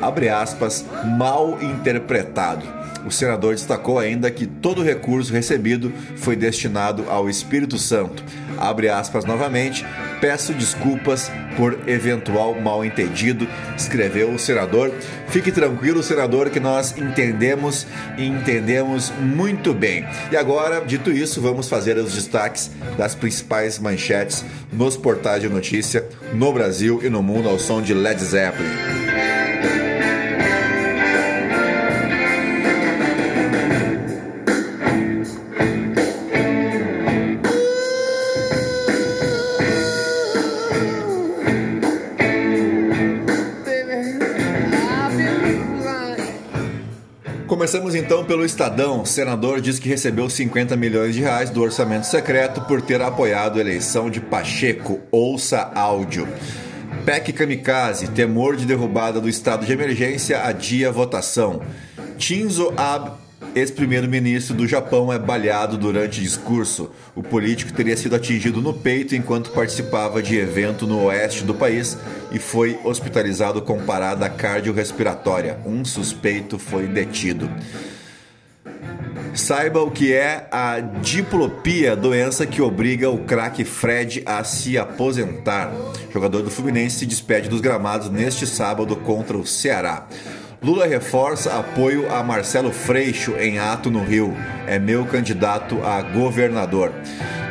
abre 0.00 0.28
aspas, 0.28 0.84
mal 1.18 1.58
interpretado 1.62 2.81
o 3.06 3.10
senador 3.10 3.54
destacou 3.54 3.98
ainda 3.98 4.30
que 4.30 4.46
todo 4.46 4.80
o 4.80 4.84
recurso 4.84 5.32
recebido 5.32 5.92
foi 6.16 6.36
destinado 6.36 7.04
ao 7.08 7.28
Espírito 7.28 7.78
Santo. 7.78 8.22
Abre 8.58 8.88
aspas 8.88 9.24
novamente, 9.24 9.84
peço 10.20 10.52
desculpas 10.52 11.30
por 11.56 11.88
eventual 11.88 12.54
mal 12.60 12.84
entendido, 12.84 13.46
escreveu 13.76 14.30
o 14.30 14.38
senador. 14.38 14.92
Fique 15.28 15.50
tranquilo, 15.50 16.02
senador, 16.02 16.50
que 16.50 16.60
nós 16.60 16.96
entendemos 16.96 17.86
e 18.16 18.24
entendemos 18.24 19.10
muito 19.18 19.72
bem. 19.74 20.06
E 20.30 20.36
agora, 20.36 20.80
dito 20.80 21.10
isso, 21.10 21.40
vamos 21.40 21.68
fazer 21.68 21.96
os 21.96 22.14
destaques 22.14 22.70
das 22.96 23.14
principais 23.14 23.78
manchetes 23.78 24.44
nos 24.72 24.96
portais 24.96 25.42
de 25.42 25.48
notícia 25.48 26.06
no 26.32 26.52
Brasil 26.52 27.00
e 27.02 27.08
no 27.08 27.22
mundo 27.22 27.48
ao 27.48 27.58
som 27.58 27.82
de 27.82 27.94
Led 27.94 28.22
Zeppelin. 28.22 29.31
Começamos 47.62 47.94
então 47.94 48.24
pelo 48.24 48.44
Estadão. 48.44 49.02
O 49.02 49.06
senador 49.06 49.60
diz 49.60 49.78
que 49.78 49.88
recebeu 49.88 50.28
50 50.28 50.76
milhões 50.76 51.14
de 51.14 51.20
reais 51.20 51.48
do 51.48 51.62
orçamento 51.62 52.08
secreto 52.08 52.60
por 52.62 52.82
ter 52.82 53.00
apoiado 53.00 53.56
a 53.56 53.60
eleição 53.60 54.10
de 54.10 54.20
Pacheco. 54.20 54.98
Ouça 55.12 55.70
áudio. 55.72 56.26
PEC 57.04 57.32
Kamikaze, 57.32 58.08
temor 58.08 58.56
de 58.56 58.66
derrubada 58.66 59.20
do 59.20 59.28
estado 59.28 59.64
de 59.64 59.72
emergência, 59.72 60.42
adia 60.42 60.90
votação. 60.90 61.62
Shinzo 62.18 62.74
Abe 62.76 63.21
Ex-primeiro-ministro 63.54 64.54
do 64.54 64.66
Japão 64.66 65.12
é 65.12 65.18
baleado 65.18 65.76
durante 65.76 66.20
discurso. 66.20 66.90
O 67.14 67.22
político 67.22 67.72
teria 67.72 67.96
sido 67.96 68.16
atingido 68.16 68.62
no 68.62 68.72
peito 68.72 69.14
enquanto 69.14 69.50
participava 69.50 70.22
de 70.22 70.36
evento 70.36 70.86
no 70.86 71.04
oeste 71.04 71.44
do 71.44 71.54
país 71.54 71.98
e 72.30 72.38
foi 72.38 72.78
hospitalizado 72.82 73.60
com 73.60 73.84
parada 73.84 74.28
cardiorrespiratória. 74.30 75.58
Um 75.66 75.84
suspeito 75.84 76.58
foi 76.58 76.86
detido. 76.86 77.50
Saiba 79.34 79.80
o 79.80 79.90
que 79.90 80.12
é 80.12 80.46
a 80.50 80.78
diplopia, 80.80 81.96
doença 81.96 82.46
que 82.46 82.60
obriga 82.60 83.08
o 83.08 83.24
craque 83.24 83.64
Fred 83.64 84.22
a 84.26 84.44
se 84.44 84.76
aposentar. 84.76 85.72
O 86.08 86.12
jogador 86.12 86.42
do 86.42 86.50
Fluminense 86.50 86.98
se 86.98 87.06
despede 87.06 87.48
dos 87.48 87.60
gramados 87.60 88.10
neste 88.10 88.46
sábado 88.46 88.94
contra 88.96 89.36
o 89.36 89.46
Ceará. 89.46 90.06
Lula 90.62 90.86
reforça 90.86 91.58
apoio 91.58 92.08
a 92.14 92.22
Marcelo 92.22 92.70
Freixo 92.70 93.32
em 93.32 93.58
ato 93.58 93.90
no 93.90 94.04
Rio. 94.04 94.32
É 94.64 94.78
meu 94.78 95.04
candidato 95.04 95.82
a 95.82 96.00
governador. 96.02 96.92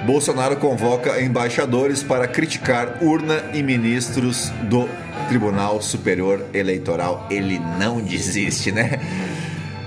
Bolsonaro 0.05 0.55
convoca 0.55 1.21
embaixadores 1.21 2.01
para 2.01 2.25
criticar 2.25 2.99
urna 3.01 3.43
e 3.53 3.61
ministros 3.61 4.49
do 4.69 4.87
Tribunal 5.27 5.81
Superior 5.81 6.45
Eleitoral. 6.53 7.27
Ele 7.29 7.59
não 7.77 7.99
desiste, 7.99 8.71
né? 8.71 8.97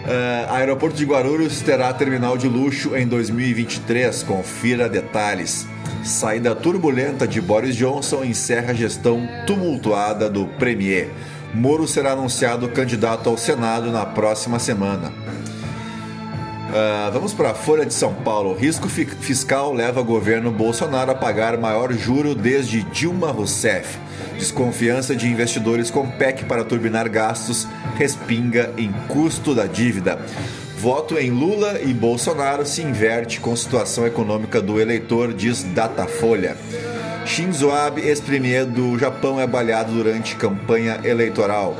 Uh, 0.04 0.52
aeroporto 0.52 0.94
de 0.94 1.06
Guarulhos 1.06 1.62
terá 1.62 1.90
terminal 1.94 2.36
de 2.36 2.46
luxo 2.46 2.94
em 2.94 3.06
2023. 3.06 4.22
Confira 4.22 4.86
detalhes. 4.86 5.66
Saída 6.04 6.54
turbulenta 6.54 7.26
de 7.26 7.40
Boris 7.40 7.74
Johnson 7.74 8.22
encerra 8.22 8.72
a 8.72 8.74
gestão 8.74 9.26
tumultuada 9.46 10.28
do 10.28 10.44
Premier. 10.46 11.08
Moro 11.54 11.86
será 11.86 12.12
anunciado 12.12 12.68
candidato 12.68 13.30
ao 13.30 13.38
Senado 13.38 13.92
na 13.92 14.04
próxima 14.04 14.58
semana. 14.58 15.12
Uh, 16.68 17.12
vamos 17.12 17.32
para 17.32 17.50
a 17.50 17.54
Folha 17.54 17.86
de 17.86 17.94
São 17.94 18.12
Paulo. 18.12 18.52
Risco 18.54 18.88
fi 18.88 19.04
fiscal 19.04 19.72
leva 19.72 20.02
governo 20.02 20.50
Bolsonaro 20.50 21.12
a 21.12 21.14
pagar 21.14 21.56
maior 21.56 21.92
juro 21.92 22.34
desde 22.34 22.82
Dilma 22.82 23.30
Rousseff. 23.30 23.96
Desconfiança 24.36 25.14
de 25.14 25.28
investidores 25.28 25.92
com 25.92 26.10
PEC 26.10 26.44
para 26.46 26.64
turbinar 26.64 27.08
gastos 27.08 27.68
respinga 27.96 28.72
em 28.76 28.90
custo 29.06 29.54
da 29.54 29.66
dívida. 29.66 30.18
Voto 30.76 31.16
em 31.16 31.30
Lula 31.30 31.80
e 31.80 31.94
Bolsonaro 31.94 32.66
se 32.66 32.82
inverte 32.82 33.38
com 33.38 33.54
situação 33.54 34.04
econômica 34.04 34.60
do 34.60 34.80
eleitor, 34.80 35.32
diz 35.32 35.62
Datafolha. 35.62 36.56
Shinzo 37.26 37.70
Abe, 37.70 38.02
ex-premier 38.02 38.66
do 38.66 38.98
Japão, 38.98 39.40
é 39.40 39.46
baleado 39.46 39.92
durante 39.92 40.36
campanha 40.36 41.00
eleitoral. 41.02 41.76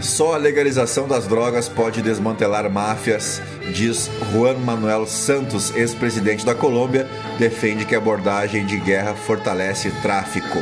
Só 0.00 0.34
a 0.34 0.36
legalização 0.36 1.06
das 1.08 1.26
drogas 1.26 1.68
pode 1.68 2.02
desmantelar 2.02 2.68
máfias, 2.70 3.40
diz 3.72 4.10
Juan 4.32 4.54
Manuel 4.54 5.06
Santos, 5.06 5.74
ex-presidente 5.74 6.44
da 6.44 6.54
Colômbia, 6.54 7.08
defende 7.38 7.84
que 7.84 7.94
a 7.94 7.98
abordagem 7.98 8.66
de 8.66 8.78
guerra 8.78 9.14
fortalece 9.14 9.90
tráfico. 10.02 10.58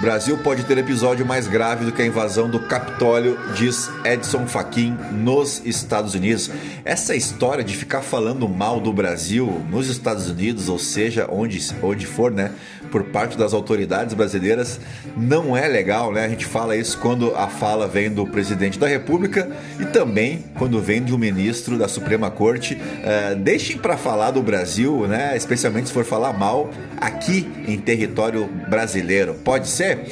Brasil 0.00 0.38
pode 0.38 0.62
ter 0.62 0.78
episódio 0.78 1.26
mais 1.26 1.48
grave 1.48 1.84
do 1.84 1.90
que 1.90 2.00
a 2.00 2.06
invasão 2.06 2.48
do 2.48 2.60
Capitólio, 2.60 3.36
diz 3.56 3.90
Edson 4.04 4.46
Fachin, 4.46 4.96
nos 5.10 5.60
Estados 5.64 6.14
Unidos. 6.14 6.48
Essa 6.84 7.16
história 7.16 7.64
de 7.64 7.76
ficar 7.76 8.00
falando 8.00 8.48
mal 8.48 8.80
do 8.80 8.92
Brasil 8.92 9.60
nos 9.68 9.88
Estados 9.88 10.30
Unidos, 10.30 10.68
ou 10.68 10.78
seja, 10.78 11.26
onde, 11.28 11.58
onde 11.82 12.06
for, 12.06 12.30
né? 12.30 12.52
Por 12.90 13.04
parte 13.04 13.36
das 13.36 13.52
autoridades 13.52 14.14
brasileiras 14.14 14.80
não 15.16 15.56
é 15.56 15.66
legal, 15.66 16.12
né? 16.12 16.24
A 16.24 16.28
gente 16.28 16.46
fala 16.46 16.76
isso 16.76 16.98
quando 16.98 17.34
a 17.34 17.48
fala 17.48 17.86
vem 17.86 18.10
do 18.10 18.26
presidente 18.26 18.78
da 18.78 18.86
República 18.86 19.48
e 19.80 19.84
também 19.86 20.44
quando 20.56 20.80
vem 20.80 21.02
um 21.12 21.18
ministro 21.18 21.78
da 21.78 21.88
Suprema 21.88 22.30
Corte. 22.30 22.74
Uh, 22.74 23.36
deixem 23.36 23.78
para 23.78 23.96
falar 23.96 24.30
do 24.30 24.42
Brasil, 24.42 25.06
né? 25.06 25.36
Especialmente 25.36 25.88
se 25.88 25.92
for 25.92 26.04
falar 26.04 26.32
mal 26.32 26.70
aqui 27.00 27.48
em 27.66 27.78
território 27.78 28.46
brasileiro. 28.68 29.34
Pode 29.44 29.68
ser? 29.68 30.06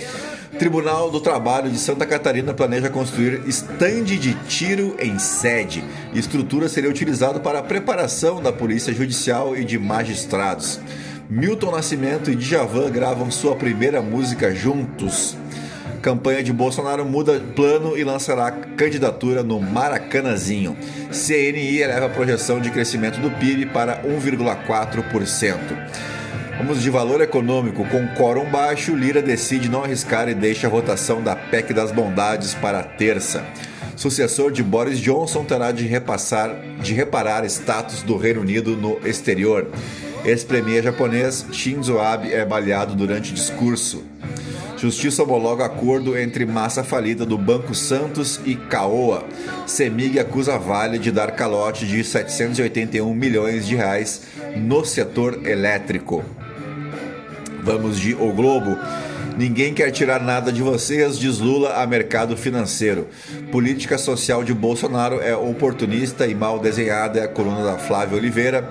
Tribunal 0.58 1.10
do 1.10 1.20
Trabalho 1.20 1.70
de 1.70 1.78
Santa 1.78 2.06
Catarina 2.06 2.54
planeja 2.54 2.88
construir 2.88 3.42
estande 3.46 4.18
de 4.18 4.32
tiro 4.44 4.96
em 4.98 5.18
sede. 5.18 5.84
Estrutura 6.14 6.66
seria 6.66 6.88
utilizada 6.88 7.38
para 7.38 7.58
a 7.58 7.62
preparação 7.62 8.40
da 8.40 8.50
Polícia 8.50 8.92
Judicial 8.92 9.54
e 9.54 9.64
de 9.64 9.78
magistrados. 9.78 10.80
Milton 11.28 11.72
Nascimento 11.72 12.30
e 12.30 12.36
Djavan 12.36 12.88
gravam 12.88 13.32
sua 13.32 13.56
primeira 13.56 14.00
música 14.00 14.54
juntos. 14.54 15.36
Campanha 16.00 16.40
de 16.40 16.52
Bolsonaro 16.52 17.04
muda 17.04 17.42
plano 17.56 17.98
e 17.98 18.04
lançará 18.04 18.52
candidatura 18.52 19.42
no 19.42 19.60
Maracanazinho. 19.60 20.76
CNI 21.10 21.80
eleva 21.80 22.06
a 22.06 22.10
projeção 22.10 22.60
de 22.60 22.70
crescimento 22.70 23.18
do 23.18 23.28
PIB 23.28 23.66
para 23.66 24.04
1,4%. 24.04 25.56
Vamos 26.58 26.80
de 26.80 26.90
valor 26.90 27.20
econômico. 27.20 27.84
Com 27.88 28.06
quórum 28.14 28.48
baixo, 28.48 28.94
Lira 28.94 29.20
decide 29.20 29.68
não 29.68 29.82
arriscar 29.82 30.28
e 30.28 30.34
deixa 30.34 30.68
a 30.68 30.70
votação 30.70 31.20
da 31.20 31.34
PEC 31.34 31.74
das 31.74 31.90
bondades 31.90 32.54
para 32.54 32.84
terça. 32.84 33.44
Sucessor 33.96 34.52
de 34.52 34.62
Boris 34.62 35.00
Johnson 35.00 35.44
terá 35.44 35.72
de 35.72 35.86
repassar, 35.86 36.54
de 36.80 36.94
reparar 36.94 37.44
status 37.46 38.02
do 38.02 38.16
Reino 38.16 38.42
Unido 38.42 38.76
no 38.76 39.00
exterior. 39.04 39.66
Ex-premier 40.26 40.82
japonês 40.82 41.46
Shinzo 41.52 42.00
Abe 42.00 42.32
é 42.32 42.44
baleado 42.44 42.96
durante 42.96 43.32
discurso. 43.32 44.02
Justiça 44.76 45.22
homologa 45.22 45.64
acordo 45.64 46.18
entre 46.18 46.44
massa 46.44 46.82
falida 46.82 47.24
do 47.24 47.38
Banco 47.38 47.72
Santos 47.76 48.40
e 48.44 48.56
Caoa. 48.56 49.24
Semig 49.68 50.18
acusa 50.18 50.58
Vale 50.58 50.98
de 50.98 51.12
dar 51.12 51.30
calote 51.30 51.86
de 51.86 52.02
781 52.02 53.14
milhões 53.14 53.68
de 53.68 53.76
reais 53.76 54.22
no 54.56 54.84
setor 54.84 55.46
elétrico. 55.46 56.24
Vamos 57.62 58.00
de 58.00 58.12
O 58.14 58.32
Globo. 58.32 58.76
Ninguém 59.38 59.74
quer 59.74 59.92
tirar 59.92 60.20
nada 60.20 60.50
de 60.50 60.62
vocês, 60.62 61.18
diz 61.18 61.38
Lula 61.38 61.74
a 61.74 61.86
mercado 61.86 62.36
financeiro. 62.36 63.06
Política 63.52 63.96
social 63.96 64.42
de 64.42 64.52
Bolsonaro 64.52 65.20
é 65.20 65.36
oportunista 65.36 66.26
e 66.26 66.34
mal 66.34 66.58
desenhada, 66.58 67.20
é 67.20 67.24
a 67.24 67.28
coluna 67.28 67.62
da 67.62 67.78
Flávia 67.78 68.18
Oliveira. 68.18 68.68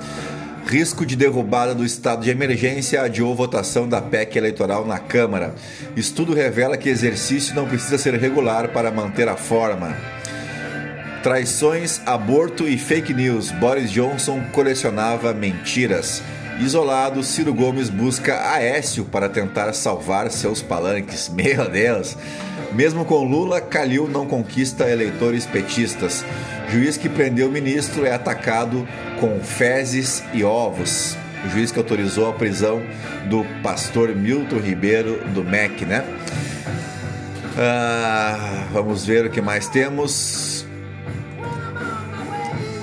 Risco 0.67 1.05
de 1.05 1.15
derrubada 1.15 1.75
do 1.75 1.85
estado 1.85 2.23
de 2.23 2.31
emergência 2.31 3.03
adiou 3.03 3.35
votação 3.35 3.87
da 3.87 4.01
PEC 4.01 4.35
eleitoral 4.35 4.85
na 4.85 4.97
Câmara. 4.97 5.53
Estudo 5.95 6.33
revela 6.33 6.75
que 6.75 6.89
exercício 6.89 7.53
não 7.55 7.67
precisa 7.67 7.99
ser 7.99 8.15
regular 8.15 8.69
para 8.69 8.89
manter 8.89 9.29
a 9.29 9.35
forma. 9.35 9.95
Traições, 11.21 12.01
aborto 12.05 12.67
e 12.67 12.79
fake 12.79 13.13
news. 13.13 13.51
Boris 13.51 13.91
Johnson 13.91 14.41
colecionava 14.51 15.33
mentiras. 15.33 16.23
Isolado, 16.59 17.21
Ciro 17.23 17.53
Gomes 17.53 17.89
busca 17.89 18.51
Aécio 18.51 19.05
para 19.05 19.29
tentar 19.29 19.71
salvar 19.73 20.31
seus 20.31 20.63
palanques. 20.63 21.29
Meu 21.33 21.69
Deus! 21.69 22.17
Mesmo 22.73 23.05
com 23.05 23.23
Lula, 23.23 23.61
Calil 23.61 24.07
não 24.07 24.25
conquista 24.25 24.89
eleitores 24.89 25.45
petistas. 25.45 26.25
Juiz 26.75 26.97
que 26.97 27.07
prendeu 27.07 27.47
o 27.47 27.51
ministro 27.51 28.05
é 28.05 28.11
atacado 28.11 28.85
com 29.17 29.39
fezes 29.39 30.21
e 30.33 30.43
ovos. 30.43 31.15
O 31.45 31.49
juiz 31.49 31.71
que 31.71 31.79
autorizou 31.79 32.29
a 32.29 32.33
prisão 32.33 32.83
do 33.29 33.45
pastor 33.63 34.13
Milton 34.13 34.57
Ribeiro 34.57 35.23
do 35.29 35.41
MEC, 35.41 35.85
né? 35.85 36.03
Ah, 37.57 38.67
vamos 38.73 39.05
ver 39.05 39.25
o 39.25 39.29
que 39.29 39.39
mais 39.39 39.69
temos. 39.69 40.65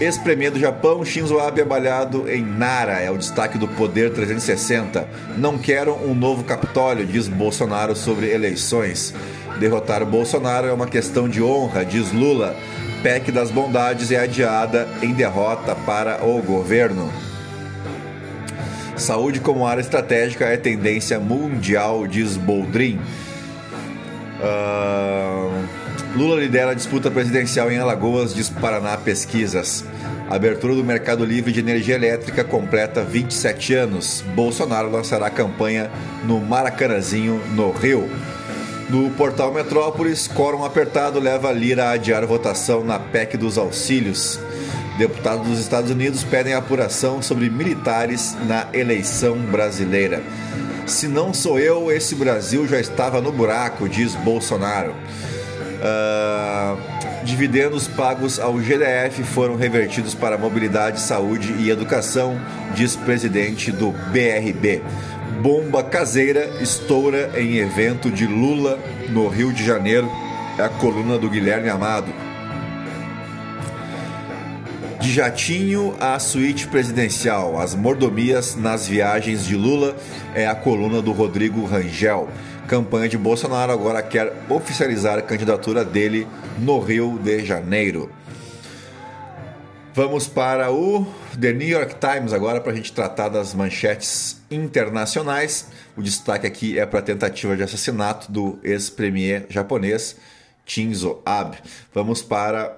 Ex-premier 0.00 0.50
do 0.50 0.58
Japão, 0.58 1.04
Shinzo 1.04 1.38
Abe 1.38 1.60
abalhado 1.60 2.30
em 2.30 2.42
Nara, 2.42 2.98
é 2.98 3.10
o 3.10 3.18
destaque 3.18 3.58
do 3.58 3.68
Poder 3.68 4.10
360. 4.10 5.06
Não 5.36 5.58
quero 5.58 5.92
um 5.92 6.14
novo 6.14 6.44
Capitólio, 6.44 7.04
diz 7.04 7.28
Bolsonaro 7.28 7.94
sobre 7.94 8.30
eleições. 8.30 9.14
Derrotar 9.60 10.02
Bolsonaro 10.06 10.66
é 10.66 10.72
uma 10.72 10.86
questão 10.86 11.28
de 11.28 11.42
honra, 11.42 11.84
diz 11.84 12.10
Lula. 12.10 12.56
PEC 13.02 13.32
das 13.32 13.50
bondades 13.50 14.12
é 14.12 14.18
adiada 14.18 14.88
em 15.02 15.12
derrota 15.12 15.74
para 15.74 16.24
o 16.24 16.40
governo. 16.40 17.12
Saúde 18.96 19.40
como 19.40 19.66
área 19.66 19.80
estratégica 19.80 20.44
é 20.44 20.56
tendência 20.56 21.18
mundial, 21.18 22.06
diz 22.06 22.36
Boldrin. 22.36 23.00
Uh, 24.40 25.50
Lula 26.16 26.40
lidera 26.40 26.70
a 26.70 26.74
disputa 26.74 27.10
presidencial 27.10 27.70
em 27.72 27.78
Alagoas, 27.78 28.32
diz 28.32 28.48
Paraná 28.48 28.96
Pesquisas. 28.96 29.84
Abertura 30.30 30.74
do 30.74 30.84
mercado 30.84 31.24
livre 31.24 31.52
de 31.52 31.58
energia 31.60 31.96
elétrica 31.96 32.44
completa 32.44 33.02
27 33.02 33.74
anos. 33.74 34.22
Bolsonaro 34.34 34.90
lançará 34.90 35.28
campanha 35.28 35.90
no 36.24 36.40
Maracanazinho, 36.40 37.42
no 37.54 37.72
Rio. 37.72 38.08
No 38.92 39.08
portal 39.12 39.50
Metrópolis, 39.54 40.28
quórum 40.28 40.66
apertado 40.66 41.18
leva 41.18 41.50
Lira 41.50 41.86
a 41.86 41.92
adiar 41.92 42.26
votação 42.26 42.84
na 42.84 42.98
PEC 42.98 43.38
dos 43.38 43.56
auxílios. 43.56 44.38
Deputados 44.98 45.48
dos 45.48 45.58
Estados 45.58 45.90
Unidos 45.90 46.22
pedem 46.22 46.52
apuração 46.52 47.22
sobre 47.22 47.48
militares 47.48 48.36
na 48.46 48.66
eleição 48.74 49.38
brasileira. 49.38 50.22
Se 50.86 51.08
não 51.08 51.32
sou 51.32 51.58
eu, 51.58 51.90
esse 51.90 52.14
Brasil 52.14 52.68
já 52.68 52.78
estava 52.78 53.18
no 53.18 53.32
buraco, 53.32 53.88
diz 53.88 54.14
Bolsonaro. 54.14 54.94
Uh, 55.80 57.24
dividendos 57.24 57.88
pagos 57.88 58.38
ao 58.38 58.58
GDF 58.58 59.24
foram 59.24 59.56
revertidos 59.56 60.14
para 60.14 60.36
mobilidade, 60.36 61.00
saúde 61.00 61.54
e 61.60 61.70
educação, 61.70 62.38
diz 62.74 62.94
presidente 62.94 63.72
do 63.72 63.90
BRB. 64.12 64.82
Bomba 65.42 65.82
caseira 65.82 66.48
estoura 66.60 67.32
em 67.36 67.56
evento 67.56 68.12
de 68.12 68.28
Lula 68.28 68.78
no 69.08 69.26
Rio 69.26 69.52
de 69.52 69.66
Janeiro. 69.66 70.08
É 70.56 70.62
a 70.62 70.68
coluna 70.68 71.18
do 71.18 71.28
Guilherme 71.28 71.68
Amado. 71.68 72.12
De 75.00 75.12
jatinho 75.12 75.96
à 75.98 76.16
suíte 76.20 76.68
presidencial, 76.68 77.60
as 77.60 77.74
mordomias 77.74 78.54
nas 78.54 78.86
viagens 78.86 79.44
de 79.44 79.56
Lula 79.56 79.96
é 80.32 80.46
a 80.46 80.54
coluna 80.54 81.02
do 81.02 81.10
Rodrigo 81.10 81.64
Rangel. 81.64 82.28
Campanha 82.68 83.08
de 83.08 83.18
Bolsonaro 83.18 83.72
agora 83.72 84.00
quer 84.00 84.44
oficializar 84.48 85.18
a 85.18 85.22
candidatura 85.22 85.84
dele 85.84 86.24
no 86.56 86.78
Rio 86.78 87.18
de 87.18 87.44
Janeiro. 87.44 88.08
Vamos 89.94 90.26
para 90.26 90.72
o 90.72 91.06
The 91.38 91.52
New 91.52 91.68
York 91.68 91.96
Times 92.00 92.32
agora 92.32 92.62
para 92.62 92.72
a 92.72 92.74
gente 92.74 92.90
tratar 92.94 93.28
das 93.28 93.52
manchetes 93.52 94.40
internacionais. 94.50 95.68
O 95.94 96.02
destaque 96.02 96.46
aqui 96.46 96.78
é 96.78 96.86
para 96.86 97.00
a 97.00 97.02
tentativa 97.02 97.54
de 97.54 97.62
assassinato 97.62 98.32
do 98.32 98.58
ex-premier 98.62 99.44
japonês 99.50 100.16
Shinzo 100.64 101.20
Abe. 101.26 101.58
Vamos 101.92 102.22
para 102.22 102.74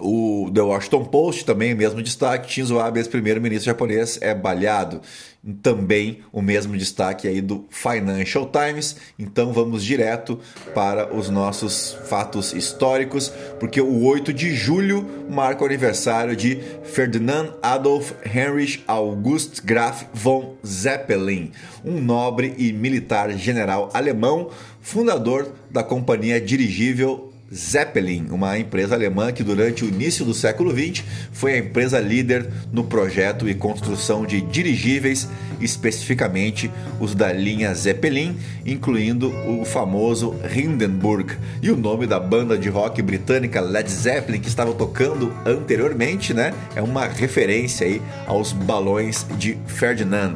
O 0.00 0.50
The 0.52 0.62
Washington 0.62 1.04
Post 1.04 1.44
também, 1.44 1.74
mesmo 1.74 2.02
destaque, 2.02 2.50
Shinzo 2.50 2.78
Abe, 2.78 2.98
ex-primeiro-ministro 3.00 3.66
japonês, 3.66 4.18
é 4.22 4.34
baleado. 4.34 5.02
Também 5.62 6.20
o 6.32 6.40
mesmo 6.42 6.76
destaque 6.76 7.28
aí 7.28 7.40
do 7.40 7.66
Financial 7.70 8.50
Times. 8.50 8.96
Então 9.18 9.52
vamos 9.52 9.84
direto 9.84 10.38
para 10.74 11.14
os 11.14 11.28
nossos 11.28 11.96
fatos 12.06 12.52
históricos, 12.52 13.32
porque 13.58 13.80
o 13.80 14.04
8 14.04 14.32
de 14.32 14.54
julho 14.54 15.06
marca 15.30 15.62
o 15.62 15.66
aniversário 15.66 16.34
de 16.34 16.60
Ferdinand 16.82 17.54
Adolf 17.62 18.12
Heinrich 18.24 18.82
August 18.86 19.62
Graf 19.64 20.04
von 20.12 20.56
Zeppelin, 20.66 21.52
um 21.84 22.00
nobre 22.00 22.54
e 22.58 22.72
militar 22.72 23.30
general 23.32 23.90
alemão, 23.94 24.50
fundador 24.80 25.52
da 25.70 25.82
companhia 25.82 26.40
dirigível 26.40 27.29
Zeppelin, 27.52 28.28
uma 28.30 28.56
empresa 28.56 28.94
alemã 28.94 29.32
que 29.32 29.42
durante 29.42 29.84
o 29.84 29.88
início 29.88 30.24
do 30.24 30.32
século 30.32 30.70
XX 30.70 31.04
foi 31.32 31.54
a 31.54 31.58
empresa 31.58 31.98
líder 31.98 32.48
no 32.72 32.84
projeto 32.84 33.48
e 33.48 33.54
construção 33.54 34.24
de 34.24 34.40
dirigíveis, 34.40 35.28
especificamente 35.60 36.70
os 37.00 37.12
da 37.12 37.32
linha 37.32 37.74
Zeppelin, 37.74 38.36
incluindo 38.64 39.34
o 39.48 39.64
famoso 39.64 40.36
Hindenburg 40.54 41.34
e 41.60 41.72
o 41.72 41.76
nome 41.76 42.06
da 42.06 42.20
banda 42.20 42.56
de 42.56 42.68
rock 42.68 43.02
britânica 43.02 43.60
Led 43.60 43.90
Zeppelin 43.90 44.40
que 44.40 44.48
estava 44.48 44.72
tocando 44.72 45.34
anteriormente, 45.44 46.32
né? 46.32 46.54
É 46.76 46.80
uma 46.80 47.06
referência 47.06 47.84
aí 47.84 48.00
aos 48.28 48.52
balões 48.52 49.26
de 49.36 49.58
Ferdinand. 49.66 50.34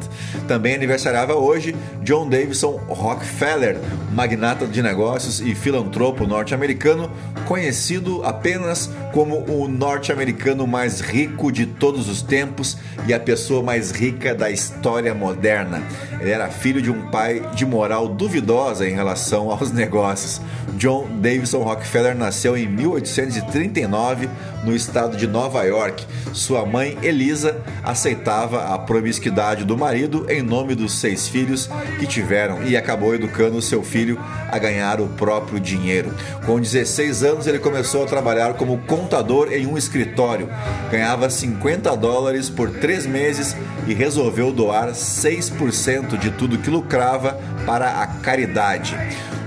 Também 0.49 0.75
aniversariava 0.75 1.35
hoje 1.35 1.73
John 2.03 2.27
Davidson 2.27 2.77
Rockefeller, 2.89 3.77
magnata 4.13 4.67
de 4.67 4.81
negócios 4.81 5.39
e 5.39 5.55
filantropo 5.55 6.27
norte-americano 6.27 7.04
conhecido 7.47 8.23
apenas 8.23 8.89
como 9.13 9.43
o 9.49 9.67
norte-americano 9.67 10.65
mais 10.67 10.99
rico 10.99 11.51
de 11.51 11.65
todos 11.65 12.09
os 12.09 12.21
tempos 12.21 12.77
e 13.07 13.13
a 13.13 13.19
pessoa 13.19 13.61
mais 13.61 13.91
rica 13.91 14.33
da 14.33 14.49
história 14.49 15.13
moderna. 15.13 15.83
Ele 16.19 16.31
era 16.31 16.49
filho 16.49 16.81
de 16.81 16.91
um 16.91 17.09
pai 17.09 17.41
de 17.55 17.65
moral 17.65 18.07
duvidosa 18.07 18.87
em 18.87 18.93
relação 18.93 19.51
aos 19.51 19.71
negócios. 19.73 20.41
John 20.77 21.07
Davidson 21.21 21.63
Rockefeller 21.63 22.15
nasceu 22.15 22.57
em 22.57 22.67
1839 22.67 24.29
no 24.63 24.75
estado 24.75 25.15
de 25.15 25.27
Nova 25.27 25.63
York. 25.63 26.05
Sua 26.33 26.65
mãe, 26.65 26.97
Elisa, 27.01 27.61
aceitava 27.83 28.73
a 28.73 28.79
promiscuidade 28.79 29.63
do 29.63 29.77
marido 29.77 30.25
em 30.29 30.41
nome 30.41 30.75
dos 30.75 30.93
seis 30.93 31.27
filhos 31.27 31.69
que 31.99 32.07
tiveram 32.07 32.63
e 32.63 32.75
acabou 32.75 33.15
educando 33.15 33.61
seu 33.61 33.83
filho 33.83 34.19
a 34.49 34.57
ganhar 34.57 34.99
o 34.99 35.07
próprio 35.07 35.59
dinheiro. 35.59 36.13
Com 36.45 36.59
16 36.59 37.23
anos, 37.23 37.47
ele 37.47 37.59
começou 37.59 38.03
a 38.03 38.07
trabalhar 38.07 38.55
como 38.55 38.79
contador 38.79 39.51
em 39.51 39.65
um 39.65 39.77
escritório. 39.77 40.49
Ganhava 40.91 41.29
50 41.29 41.95
dólares 41.95 42.49
por 42.49 42.69
três 42.69 43.05
meses 43.05 43.55
e 43.87 43.93
resolveu 43.93 44.51
doar 44.51 44.89
6% 44.89 46.17
de 46.17 46.31
tudo 46.31 46.57
que 46.57 46.69
lucrava 46.69 47.39
para 47.65 48.01
a 48.01 48.07
caridade. 48.07 48.95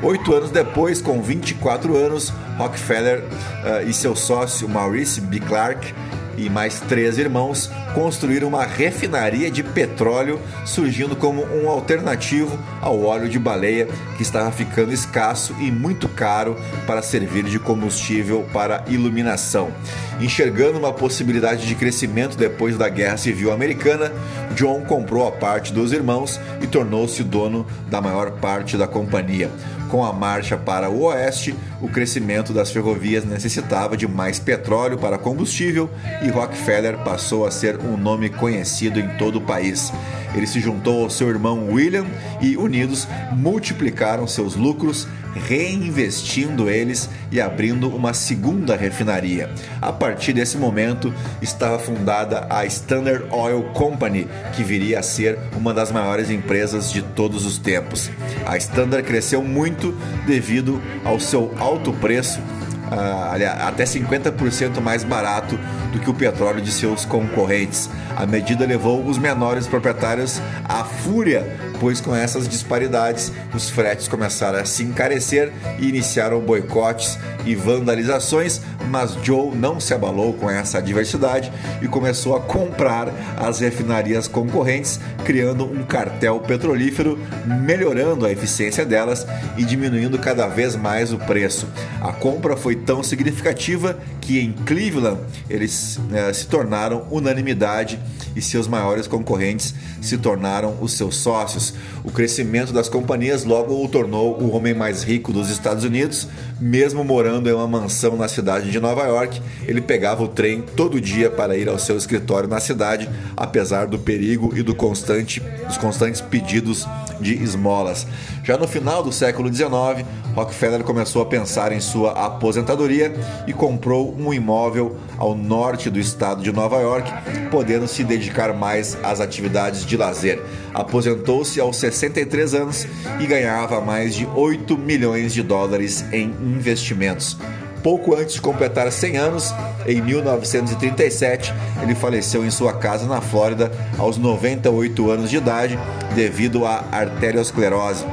Oito 0.01 0.33
anos 0.33 0.53
depois, 0.53 1.03
com 1.03 1.21
24 1.21 1.97
anos, 1.97 2.33
Rockefeller 2.57 3.25
uh, 3.25 3.89
e 3.89 3.93
seu 3.93 4.15
sócio 4.15 4.69
Maurice 4.69 5.21
B. 5.21 5.41
Clark 5.41 5.93
e 6.37 6.49
mais 6.49 6.79
três 6.79 7.19
irmãos 7.19 7.69
construíram 7.95 8.47
uma 8.47 8.65
refinaria 8.65 9.51
de 9.51 9.65
petróleo, 9.65 10.41
surgindo 10.65 11.17
como 11.17 11.43
um 11.45 11.69
alternativo 11.69 12.57
ao 12.81 13.03
óleo 13.03 13.29
de 13.29 13.41
baleia 13.41 13.89
que 14.17 14.23
estava 14.23 14.53
ficando 14.53 14.93
escasso 14.93 15.53
e 15.59 15.71
muito 15.73 16.09
caro 16.09 16.57
para 16.87 17.03
servir 17.03 17.43
de 17.43 17.59
combustível 17.59 18.47
para 18.53 18.85
iluminação. 18.87 19.73
Enxergando 20.21 20.79
uma 20.79 20.93
possibilidade 20.93 21.67
de 21.67 21.75
crescimento 21.75 22.37
depois 22.37 22.77
da 22.77 22.89
Guerra 22.89 23.17
Civil 23.17 23.53
Americana, 23.53 24.13
John 24.55 24.83
comprou 24.83 25.27
a 25.27 25.33
parte 25.33 25.73
dos 25.73 25.93
irmãos 25.93 26.41
e 26.63 26.69
tornou-se 26.69 27.25
dono 27.25 27.67
da 27.91 28.01
maior 28.01 28.31
parte 28.33 28.77
da 28.77 28.87
companhia. 28.87 29.51
Com 29.89 30.05
a 30.05 30.13
marcha 30.13 30.57
para 30.57 30.91
o 30.91 31.03
oeste, 31.05 31.55
o 31.81 31.89
crescimento 31.89 32.53
das 32.53 32.71
ferrovias 32.71 33.25
necessitava 33.25 33.97
de 33.97 34.09
mais 34.09 34.39
petróleo 34.39 34.99
para 34.99 35.19
combustível 35.19 35.89
e 36.23 36.29
Rockefeller 36.29 36.99
passou 36.99 37.47
a 37.47 37.51
ser 37.51 37.79
um 37.79 37.97
nome 37.97 38.29
conhecido 38.29 38.99
em 38.99 39.09
todo 39.17 39.37
o 39.37 39.41
país. 39.41 39.93
Ele 40.35 40.47
se 40.47 40.61
juntou 40.61 41.05
ao 41.05 41.11
seu 41.11 41.29
irmão 41.29 41.71
William 41.71 42.07
e, 42.41 42.57
unidos, 42.57 43.07
multiplicaram 43.33 44.27
seus 44.27 44.57
lucros, 44.57 45.07
reinvestindo 45.35 46.69
eles 46.69 47.09
e 47.31 47.41
abrindo 47.41 47.89
uma 47.89 48.13
segunda 48.13 48.77
refinaria. 48.77 49.51
A 49.81 49.93
partir 49.93 50.33
desse 50.33 50.57
momento, 50.57 51.15
estava 51.41 51.79
fundada 51.79 52.47
a 52.51 52.67
Standard 52.67 53.25
Oil 53.31 53.63
Company, 53.73 54.27
que 54.55 54.65
viria 54.65 54.99
a 54.99 55.03
ser 55.03 55.39
uma 55.57 55.73
das 55.73 55.93
maiores 55.93 56.29
empresas 56.29 56.93
de 56.93 57.03
todos 57.03 57.47
os 57.47 57.57
tempos. 57.57 58.11
A 58.45 58.57
Standard 58.57 59.07
cresceu 59.07 59.43
muito 59.43 59.97
devido 60.27 60.83
ao 61.05 61.21
seu 61.21 61.55
alto 61.59 61.68
preço 61.93 62.41
uh, 62.89 63.67
até 63.67 63.85
50% 63.85 64.81
mais 64.81 65.05
barato 65.05 65.59
do 65.93 65.99
que 65.99 66.11
o 66.11 66.15
petróleo 66.15 66.61
de 66.61 66.73
seus 66.73 67.05
concorrentes. 67.05 67.89
A 68.17 68.27
medida 68.27 68.67
levou 68.67 69.05
os 69.05 69.19
menores 69.19 69.67
proprietários 69.67 70.41
à 70.65 70.85
fúria, 70.85 71.47
pois 71.81 72.01
com 72.01 72.15
essas 72.15 72.49
disparidades 72.49 73.33
os 73.55 73.71
fretes 73.71 74.09
começaram 74.09 74.59
a 74.59 74.65
se 74.65 74.83
encarecer 74.83 75.53
e 75.79 75.89
iniciaram 75.89 76.41
boicotes 76.41 77.19
e 77.45 77.55
vandalizações, 77.55 78.61
mas 78.89 79.17
Joe 79.23 79.55
não 79.55 79.79
se 79.79 79.93
abalou 79.95 80.33
com 80.33 80.51
essa 80.51 80.79
adversidade 80.79 81.53
e 81.83 81.89
começou 81.89 82.37
a 82.37 82.41
comprar 82.41 83.13
as 83.37 83.61
refinarias 83.61 84.27
concorrentes, 84.27 84.99
criando 85.25 85.65
um 85.65 85.83
cartel 85.85 86.41
petrolífero, 86.41 87.19
melhorando 87.45 88.27
a 88.27 88.33
eficiência 88.33 88.85
delas 88.85 89.27
e 89.57 89.65
diminuindo 89.65 90.19
cada 90.19 90.47
vez 90.47 90.75
mais 90.75 91.13
o 91.13 91.19
preço. 91.19 91.69
A 92.01 92.13
compra 92.13 92.57
foi 92.57 92.77
tão 92.77 93.03
significativa 93.03 93.99
que 94.21 94.41
em 94.41 94.53
Cleveland 94.53 95.21
eles 95.49 95.99
né, 96.09 96.33
se 96.33 96.47
tornaram 96.47 97.07
unanimidade 97.11 97.99
e 98.37 98.43
seus 98.43 98.69
maiores 98.69 99.07
concorrentes 99.07 99.75
se 100.01 100.17
tornaram 100.17 100.77
os 100.81 100.93
seus 100.93 101.17
sócios. 101.17 101.75
O 102.05 102.11
crescimento 102.11 102.73
das 102.73 102.89
companhias 102.89 103.45
logo 103.45 103.85
o 103.85 103.89
tornou 103.89 104.41
o 104.41 104.55
homem 104.55 104.75
mais 104.75 105.03
rico 105.03 105.33
dos 105.33 105.51
Estados 105.51 105.83
Unidos, 105.83 106.29
mesmo 106.61 107.03
morando 107.03 107.49
em 107.49 107.53
uma 107.53 107.67
mansão 107.67 108.17
na 108.17 108.29
cidade 108.29 108.71
de 108.71 108.78
Nova 108.81 109.05
York. 109.05 109.41
Ele 109.67 109.81
pegava 109.81 110.23
o 110.23 110.29
trem 110.29 110.63
todo 110.63 111.01
dia 111.01 111.31
para 111.31 111.57
ir 111.57 111.69
ao 111.69 111.79
seu 111.79 111.97
escritório 111.97 112.49
na 112.49 112.61
cidade, 112.61 113.09
apesar 113.37 113.87
do 113.87 113.99
perigo 113.99 114.53
e 114.57 114.63
do 114.63 114.75
constante, 114.75 115.41
dos 115.67 115.77
constantes 115.77 116.21
pedidos 116.21 116.87
de 117.21 117.35
esmolas. 117.43 118.07
Já 118.45 118.57
no 118.57 118.67
final 118.67 119.03
do 119.03 119.13
século 119.13 119.53
XIX, 119.53 120.07
Rockefeller 120.35 120.83
começou 120.83 121.23
a 121.23 121.27
pensar 121.27 121.73
em 121.73 121.81
sua 121.81 122.13
aposentadoria 122.13 123.13
e 123.47 123.53
comprou 123.53 124.15
um 124.19 124.33
imóvel 124.33 124.97
ao 125.19 125.35
norte 125.35 125.91
do 125.91 125.99
estado 125.99 126.43
de 126.43 126.53
Nova 126.53 126.79
York, 126.79 127.11
podendo 127.51 127.89
se 127.89 128.05
dedicar 128.05 128.55
mais 128.55 128.97
às 129.03 129.21
atividades 129.21 129.85
de 129.85 129.97
lazer. 129.97 130.41
Aposentou-se 130.73 131.61
aos 131.61 131.77
63 131.77 132.55
anos 132.55 132.87
e 133.21 133.27
ganhava 133.27 133.81
mais 133.81 134.15
de 134.15 134.27
8 134.27 134.79
milhões 134.79 135.35
de 135.35 135.43
dólares 135.43 136.05
em 136.13 136.31
investimentos. 136.41 137.37
Pouco 137.83 138.15
antes 138.15 138.35
de 138.35 138.41
completar 138.41 138.91
100 138.91 139.17
anos, 139.17 139.55
em 139.87 140.01
1937, 140.03 141.55
ele 141.83 141.95
faleceu 141.95 142.45
em 142.45 142.51
sua 142.51 142.73
casa 142.73 143.07
na 143.07 143.21
Flórida 143.21 143.71
aos 143.97 144.19
98 144.19 145.11
anos 145.11 145.31
de 145.31 145.37
idade 145.37 145.79
devido 146.15 146.67
à 146.67 146.85
arteriosclerose 146.91 148.05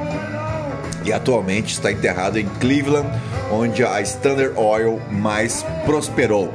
e 1.06 1.12
atualmente 1.12 1.72
está 1.72 1.92
enterrado 1.92 2.38
em 2.38 2.46
Cleveland, 2.60 3.08
onde 3.50 3.84
a 3.84 4.00
Standard 4.00 4.58
Oil 4.58 5.00
mais 5.10 5.64
prosperou. 5.84 6.52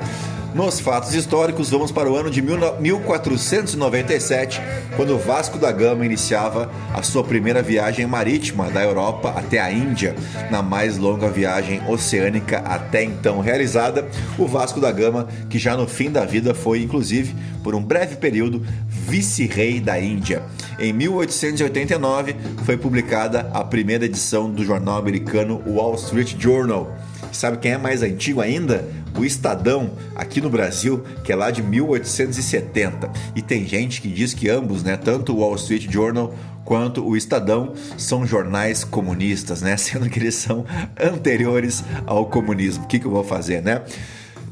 Nos 0.54 0.82
fatos 0.82 1.14
históricos, 1.14 1.70
vamos 1.70 1.94
para 1.94 2.12
o 2.12 2.18
ano 2.18 2.30
de 2.30 2.42
1497, 2.42 4.62
quando 4.98 5.18
Vasco 5.18 5.58
da 5.58 5.72
Gama 5.72 6.06
iniciava 6.06 6.70
a 6.94 7.02
sua 7.02 7.24
primeira 7.24 7.62
viagem 7.62 8.06
marítima 8.06 8.70
da 8.70 8.84
Europa 8.84 9.30
até 9.30 9.60
a 9.60 9.72
Índia, 9.72 10.14
na 10.52 10.62
mais 10.62 10.98
longa 10.98 11.30
viagem 11.30 11.82
oceânica 11.88 12.58
até 12.60 13.02
então 13.02 13.40
realizada. 13.40 14.06
O 14.38 14.46
Vasco 14.46 14.82
da 14.82 14.92
Gama, 14.92 15.30
que 15.50 15.58
já 15.58 15.78
no 15.78 15.88
fim 15.88 16.12
da 16.12 16.26
vida 16.26 16.54
foi, 16.54 16.84
inclusive, 16.84 17.34
por 17.64 17.74
um 17.74 17.82
breve 17.82 18.18
período, 18.18 18.62
vice-rei 18.88 19.80
da 19.80 20.02
Índia. 20.02 20.44
Em 20.78 20.92
1889 20.92 22.36
foi 22.66 22.76
publicada 22.76 23.50
a 23.54 23.64
primeira 23.64 24.04
edição 24.04 24.52
do 24.52 24.66
jornal 24.66 24.98
americano 24.98 25.64
Wall 25.66 25.96
Street 25.96 26.36
Journal. 26.38 26.94
Sabe 27.32 27.60
quem 27.60 27.72
é 27.72 27.78
mais 27.78 28.04
antigo 28.04 28.42
ainda? 28.42 28.86
O 29.22 29.24
Estadão, 29.24 29.92
aqui 30.16 30.42
no 30.42 30.50
Brasil, 30.50 31.04
que 31.24 31.32
é 31.32 31.36
lá 31.36 31.52
de 31.52 31.62
1870. 31.62 33.08
E 33.36 33.42
tem 33.44 33.68
gente 33.68 34.02
que 34.02 34.08
diz 34.08 34.34
que 34.34 34.50
ambos, 34.50 34.82
né, 34.82 34.98
tanto 34.98 35.32
o 35.32 35.42
Wall 35.42 35.54
Street 35.58 35.88
Journal 35.88 36.34
quanto 36.66 37.08
o 37.08 37.16
Estadão, 37.16 37.74
são 38.00 38.26
jornais 38.26 38.84
comunistas, 38.84 39.62
né? 39.62 39.78
Sendo 39.78 40.10
que 40.10 40.18
eles 40.18 40.34
são 40.34 40.66
anteriores 41.00 41.84
ao 42.08 42.26
comunismo. 42.26 42.86
O 42.86 42.88
que, 42.88 42.98
que 42.98 43.06
eu 43.06 43.12
vou 43.12 43.24
fazer, 43.24 43.62
né? 43.62 43.84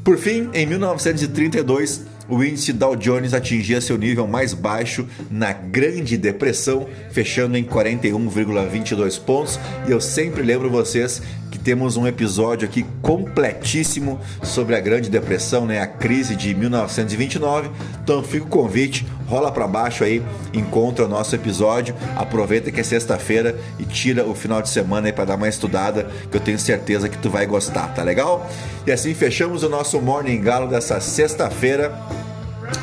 Por 0.04 0.16
fim, 0.16 0.48
em 0.54 0.64
1932, 0.66 2.06
o 2.28 2.44
índice 2.44 2.72
Dow 2.72 2.94
Jones 2.94 3.34
atingia 3.34 3.80
seu 3.80 3.98
nível 3.98 4.28
mais 4.28 4.54
baixo 4.54 5.04
na 5.28 5.52
Grande 5.52 6.16
Depressão, 6.16 6.86
fechando 7.10 7.56
em 7.58 7.64
41,22 7.64 9.20
pontos. 9.20 9.58
E 9.88 9.90
eu 9.90 10.00
sempre 10.00 10.44
lembro 10.44 10.70
vocês 10.70 11.20
temos 11.60 11.96
um 11.96 12.06
episódio 12.06 12.66
aqui 12.68 12.84
completíssimo 13.02 14.20
sobre 14.42 14.74
a 14.76 14.80
Grande 14.80 15.10
Depressão, 15.10 15.66
né, 15.66 15.80
a 15.80 15.86
crise 15.86 16.34
de 16.34 16.54
1929. 16.54 17.70
Então 18.02 18.22
fica 18.22 18.46
o 18.46 18.48
convite, 18.48 19.06
rola 19.26 19.52
para 19.52 19.66
baixo 19.66 20.02
aí, 20.02 20.22
encontra 20.52 21.04
o 21.04 21.08
nosso 21.08 21.34
episódio, 21.34 21.94
aproveita 22.16 22.70
que 22.70 22.80
é 22.80 22.82
sexta-feira 22.82 23.56
e 23.78 23.84
tira 23.84 24.26
o 24.26 24.34
final 24.34 24.60
de 24.60 24.68
semana 24.68 25.08
aí 25.08 25.12
para 25.12 25.26
dar 25.26 25.36
uma 25.36 25.48
estudada, 25.48 26.08
que 26.30 26.36
eu 26.36 26.40
tenho 26.40 26.58
certeza 26.58 27.08
que 27.08 27.18
tu 27.18 27.30
vai 27.30 27.46
gostar, 27.46 27.88
tá 27.94 28.02
legal? 28.02 28.48
E 28.86 28.92
assim 28.92 29.14
fechamos 29.14 29.62
o 29.62 29.68
nosso 29.68 30.00
Morning 30.00 30.40
Galo 30.40 30.68
dessa 30.68 31.00
sexta-feira. 31.00 31.92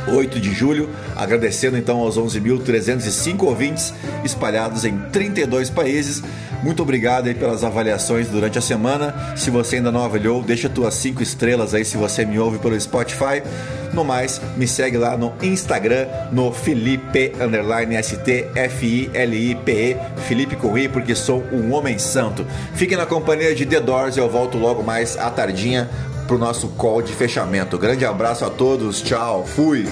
8 0.07 0.39
de 0.39 0.53
julho, 0.53 0.89
agradecendo 1.15 1.77
então 1.77 1.99
aos 1.99 2.17
11.305 2.17 3.43
ouvintes 3.43 3.93
espalhados 4.23 4.85
em 4.85 4.97
32 5.11 5.69
países. 5.69 6.23
Muito 6.63 6.81
obrigado 6.81 7.27
aí 7.27 7.33
pelas 7.33 7.63
avaliações 7.63 8.27
durante 8.27 8.57
a 8.57 8.61
semana. 8.61 9.13
Se 9.35 9.49
você 9.49 9.77
ainda 9.77 9.91
não 9.91 10.03
avaliou, 10.03 10.41
deixa 10.41 10.67
tuas 10.67 10.93
5 10.95 11.21
estrelas 11.21 11.73
aí 11.73 11.85
se 11.85 11.97
você 11.97 12.25
me 12.25 12.39
ouve 12.39 12.57
pelo 12.57 12.79
Spotify. 12.79 13.41
No 13.93 14.03
mais, 14.03 14.41
me 14.55 14.67
segue 14.67 14.97
lá 14.97 15.15
no 15.17 15.33
Instagram, 15.41 16.07
no 16.31 16.51
Felipe 16.51 17.31
ST 18.03 18.47
F-I-L-I-P-E, 18.53 19.97
Felipe 20.27 20.55
Corri, 20.55 20.89
porque 20.89 21.15
sou 21.15 21.43
um 21.51 21.73
homem 21.73 21.97
santo. 21.97 22.45
Fiquem 22.73 22.97
na 22.97 23.05
companhia 23.05 23.55
de 23.55 23.65
The 23.65 23.79
Doors, 23.79 24.17
eu 24.17 24.29
volto 24.29 24.57
logo 24.57 24.83
mais 24.83 25.17
à 25.17 25.29
tardinha 25.29 25.89
pro 26.27 26.37
nosso 26.37 26.67
call 26.69 27.01
de 27.01 27.13
fechamento. 27.13 27.77
Grande 27.77 28.05
abraço 28.05 28.43
a 28.43 28.49
todos, 28.49 29.01
tchau, 29.01 29.45
fui! 29.45 29.87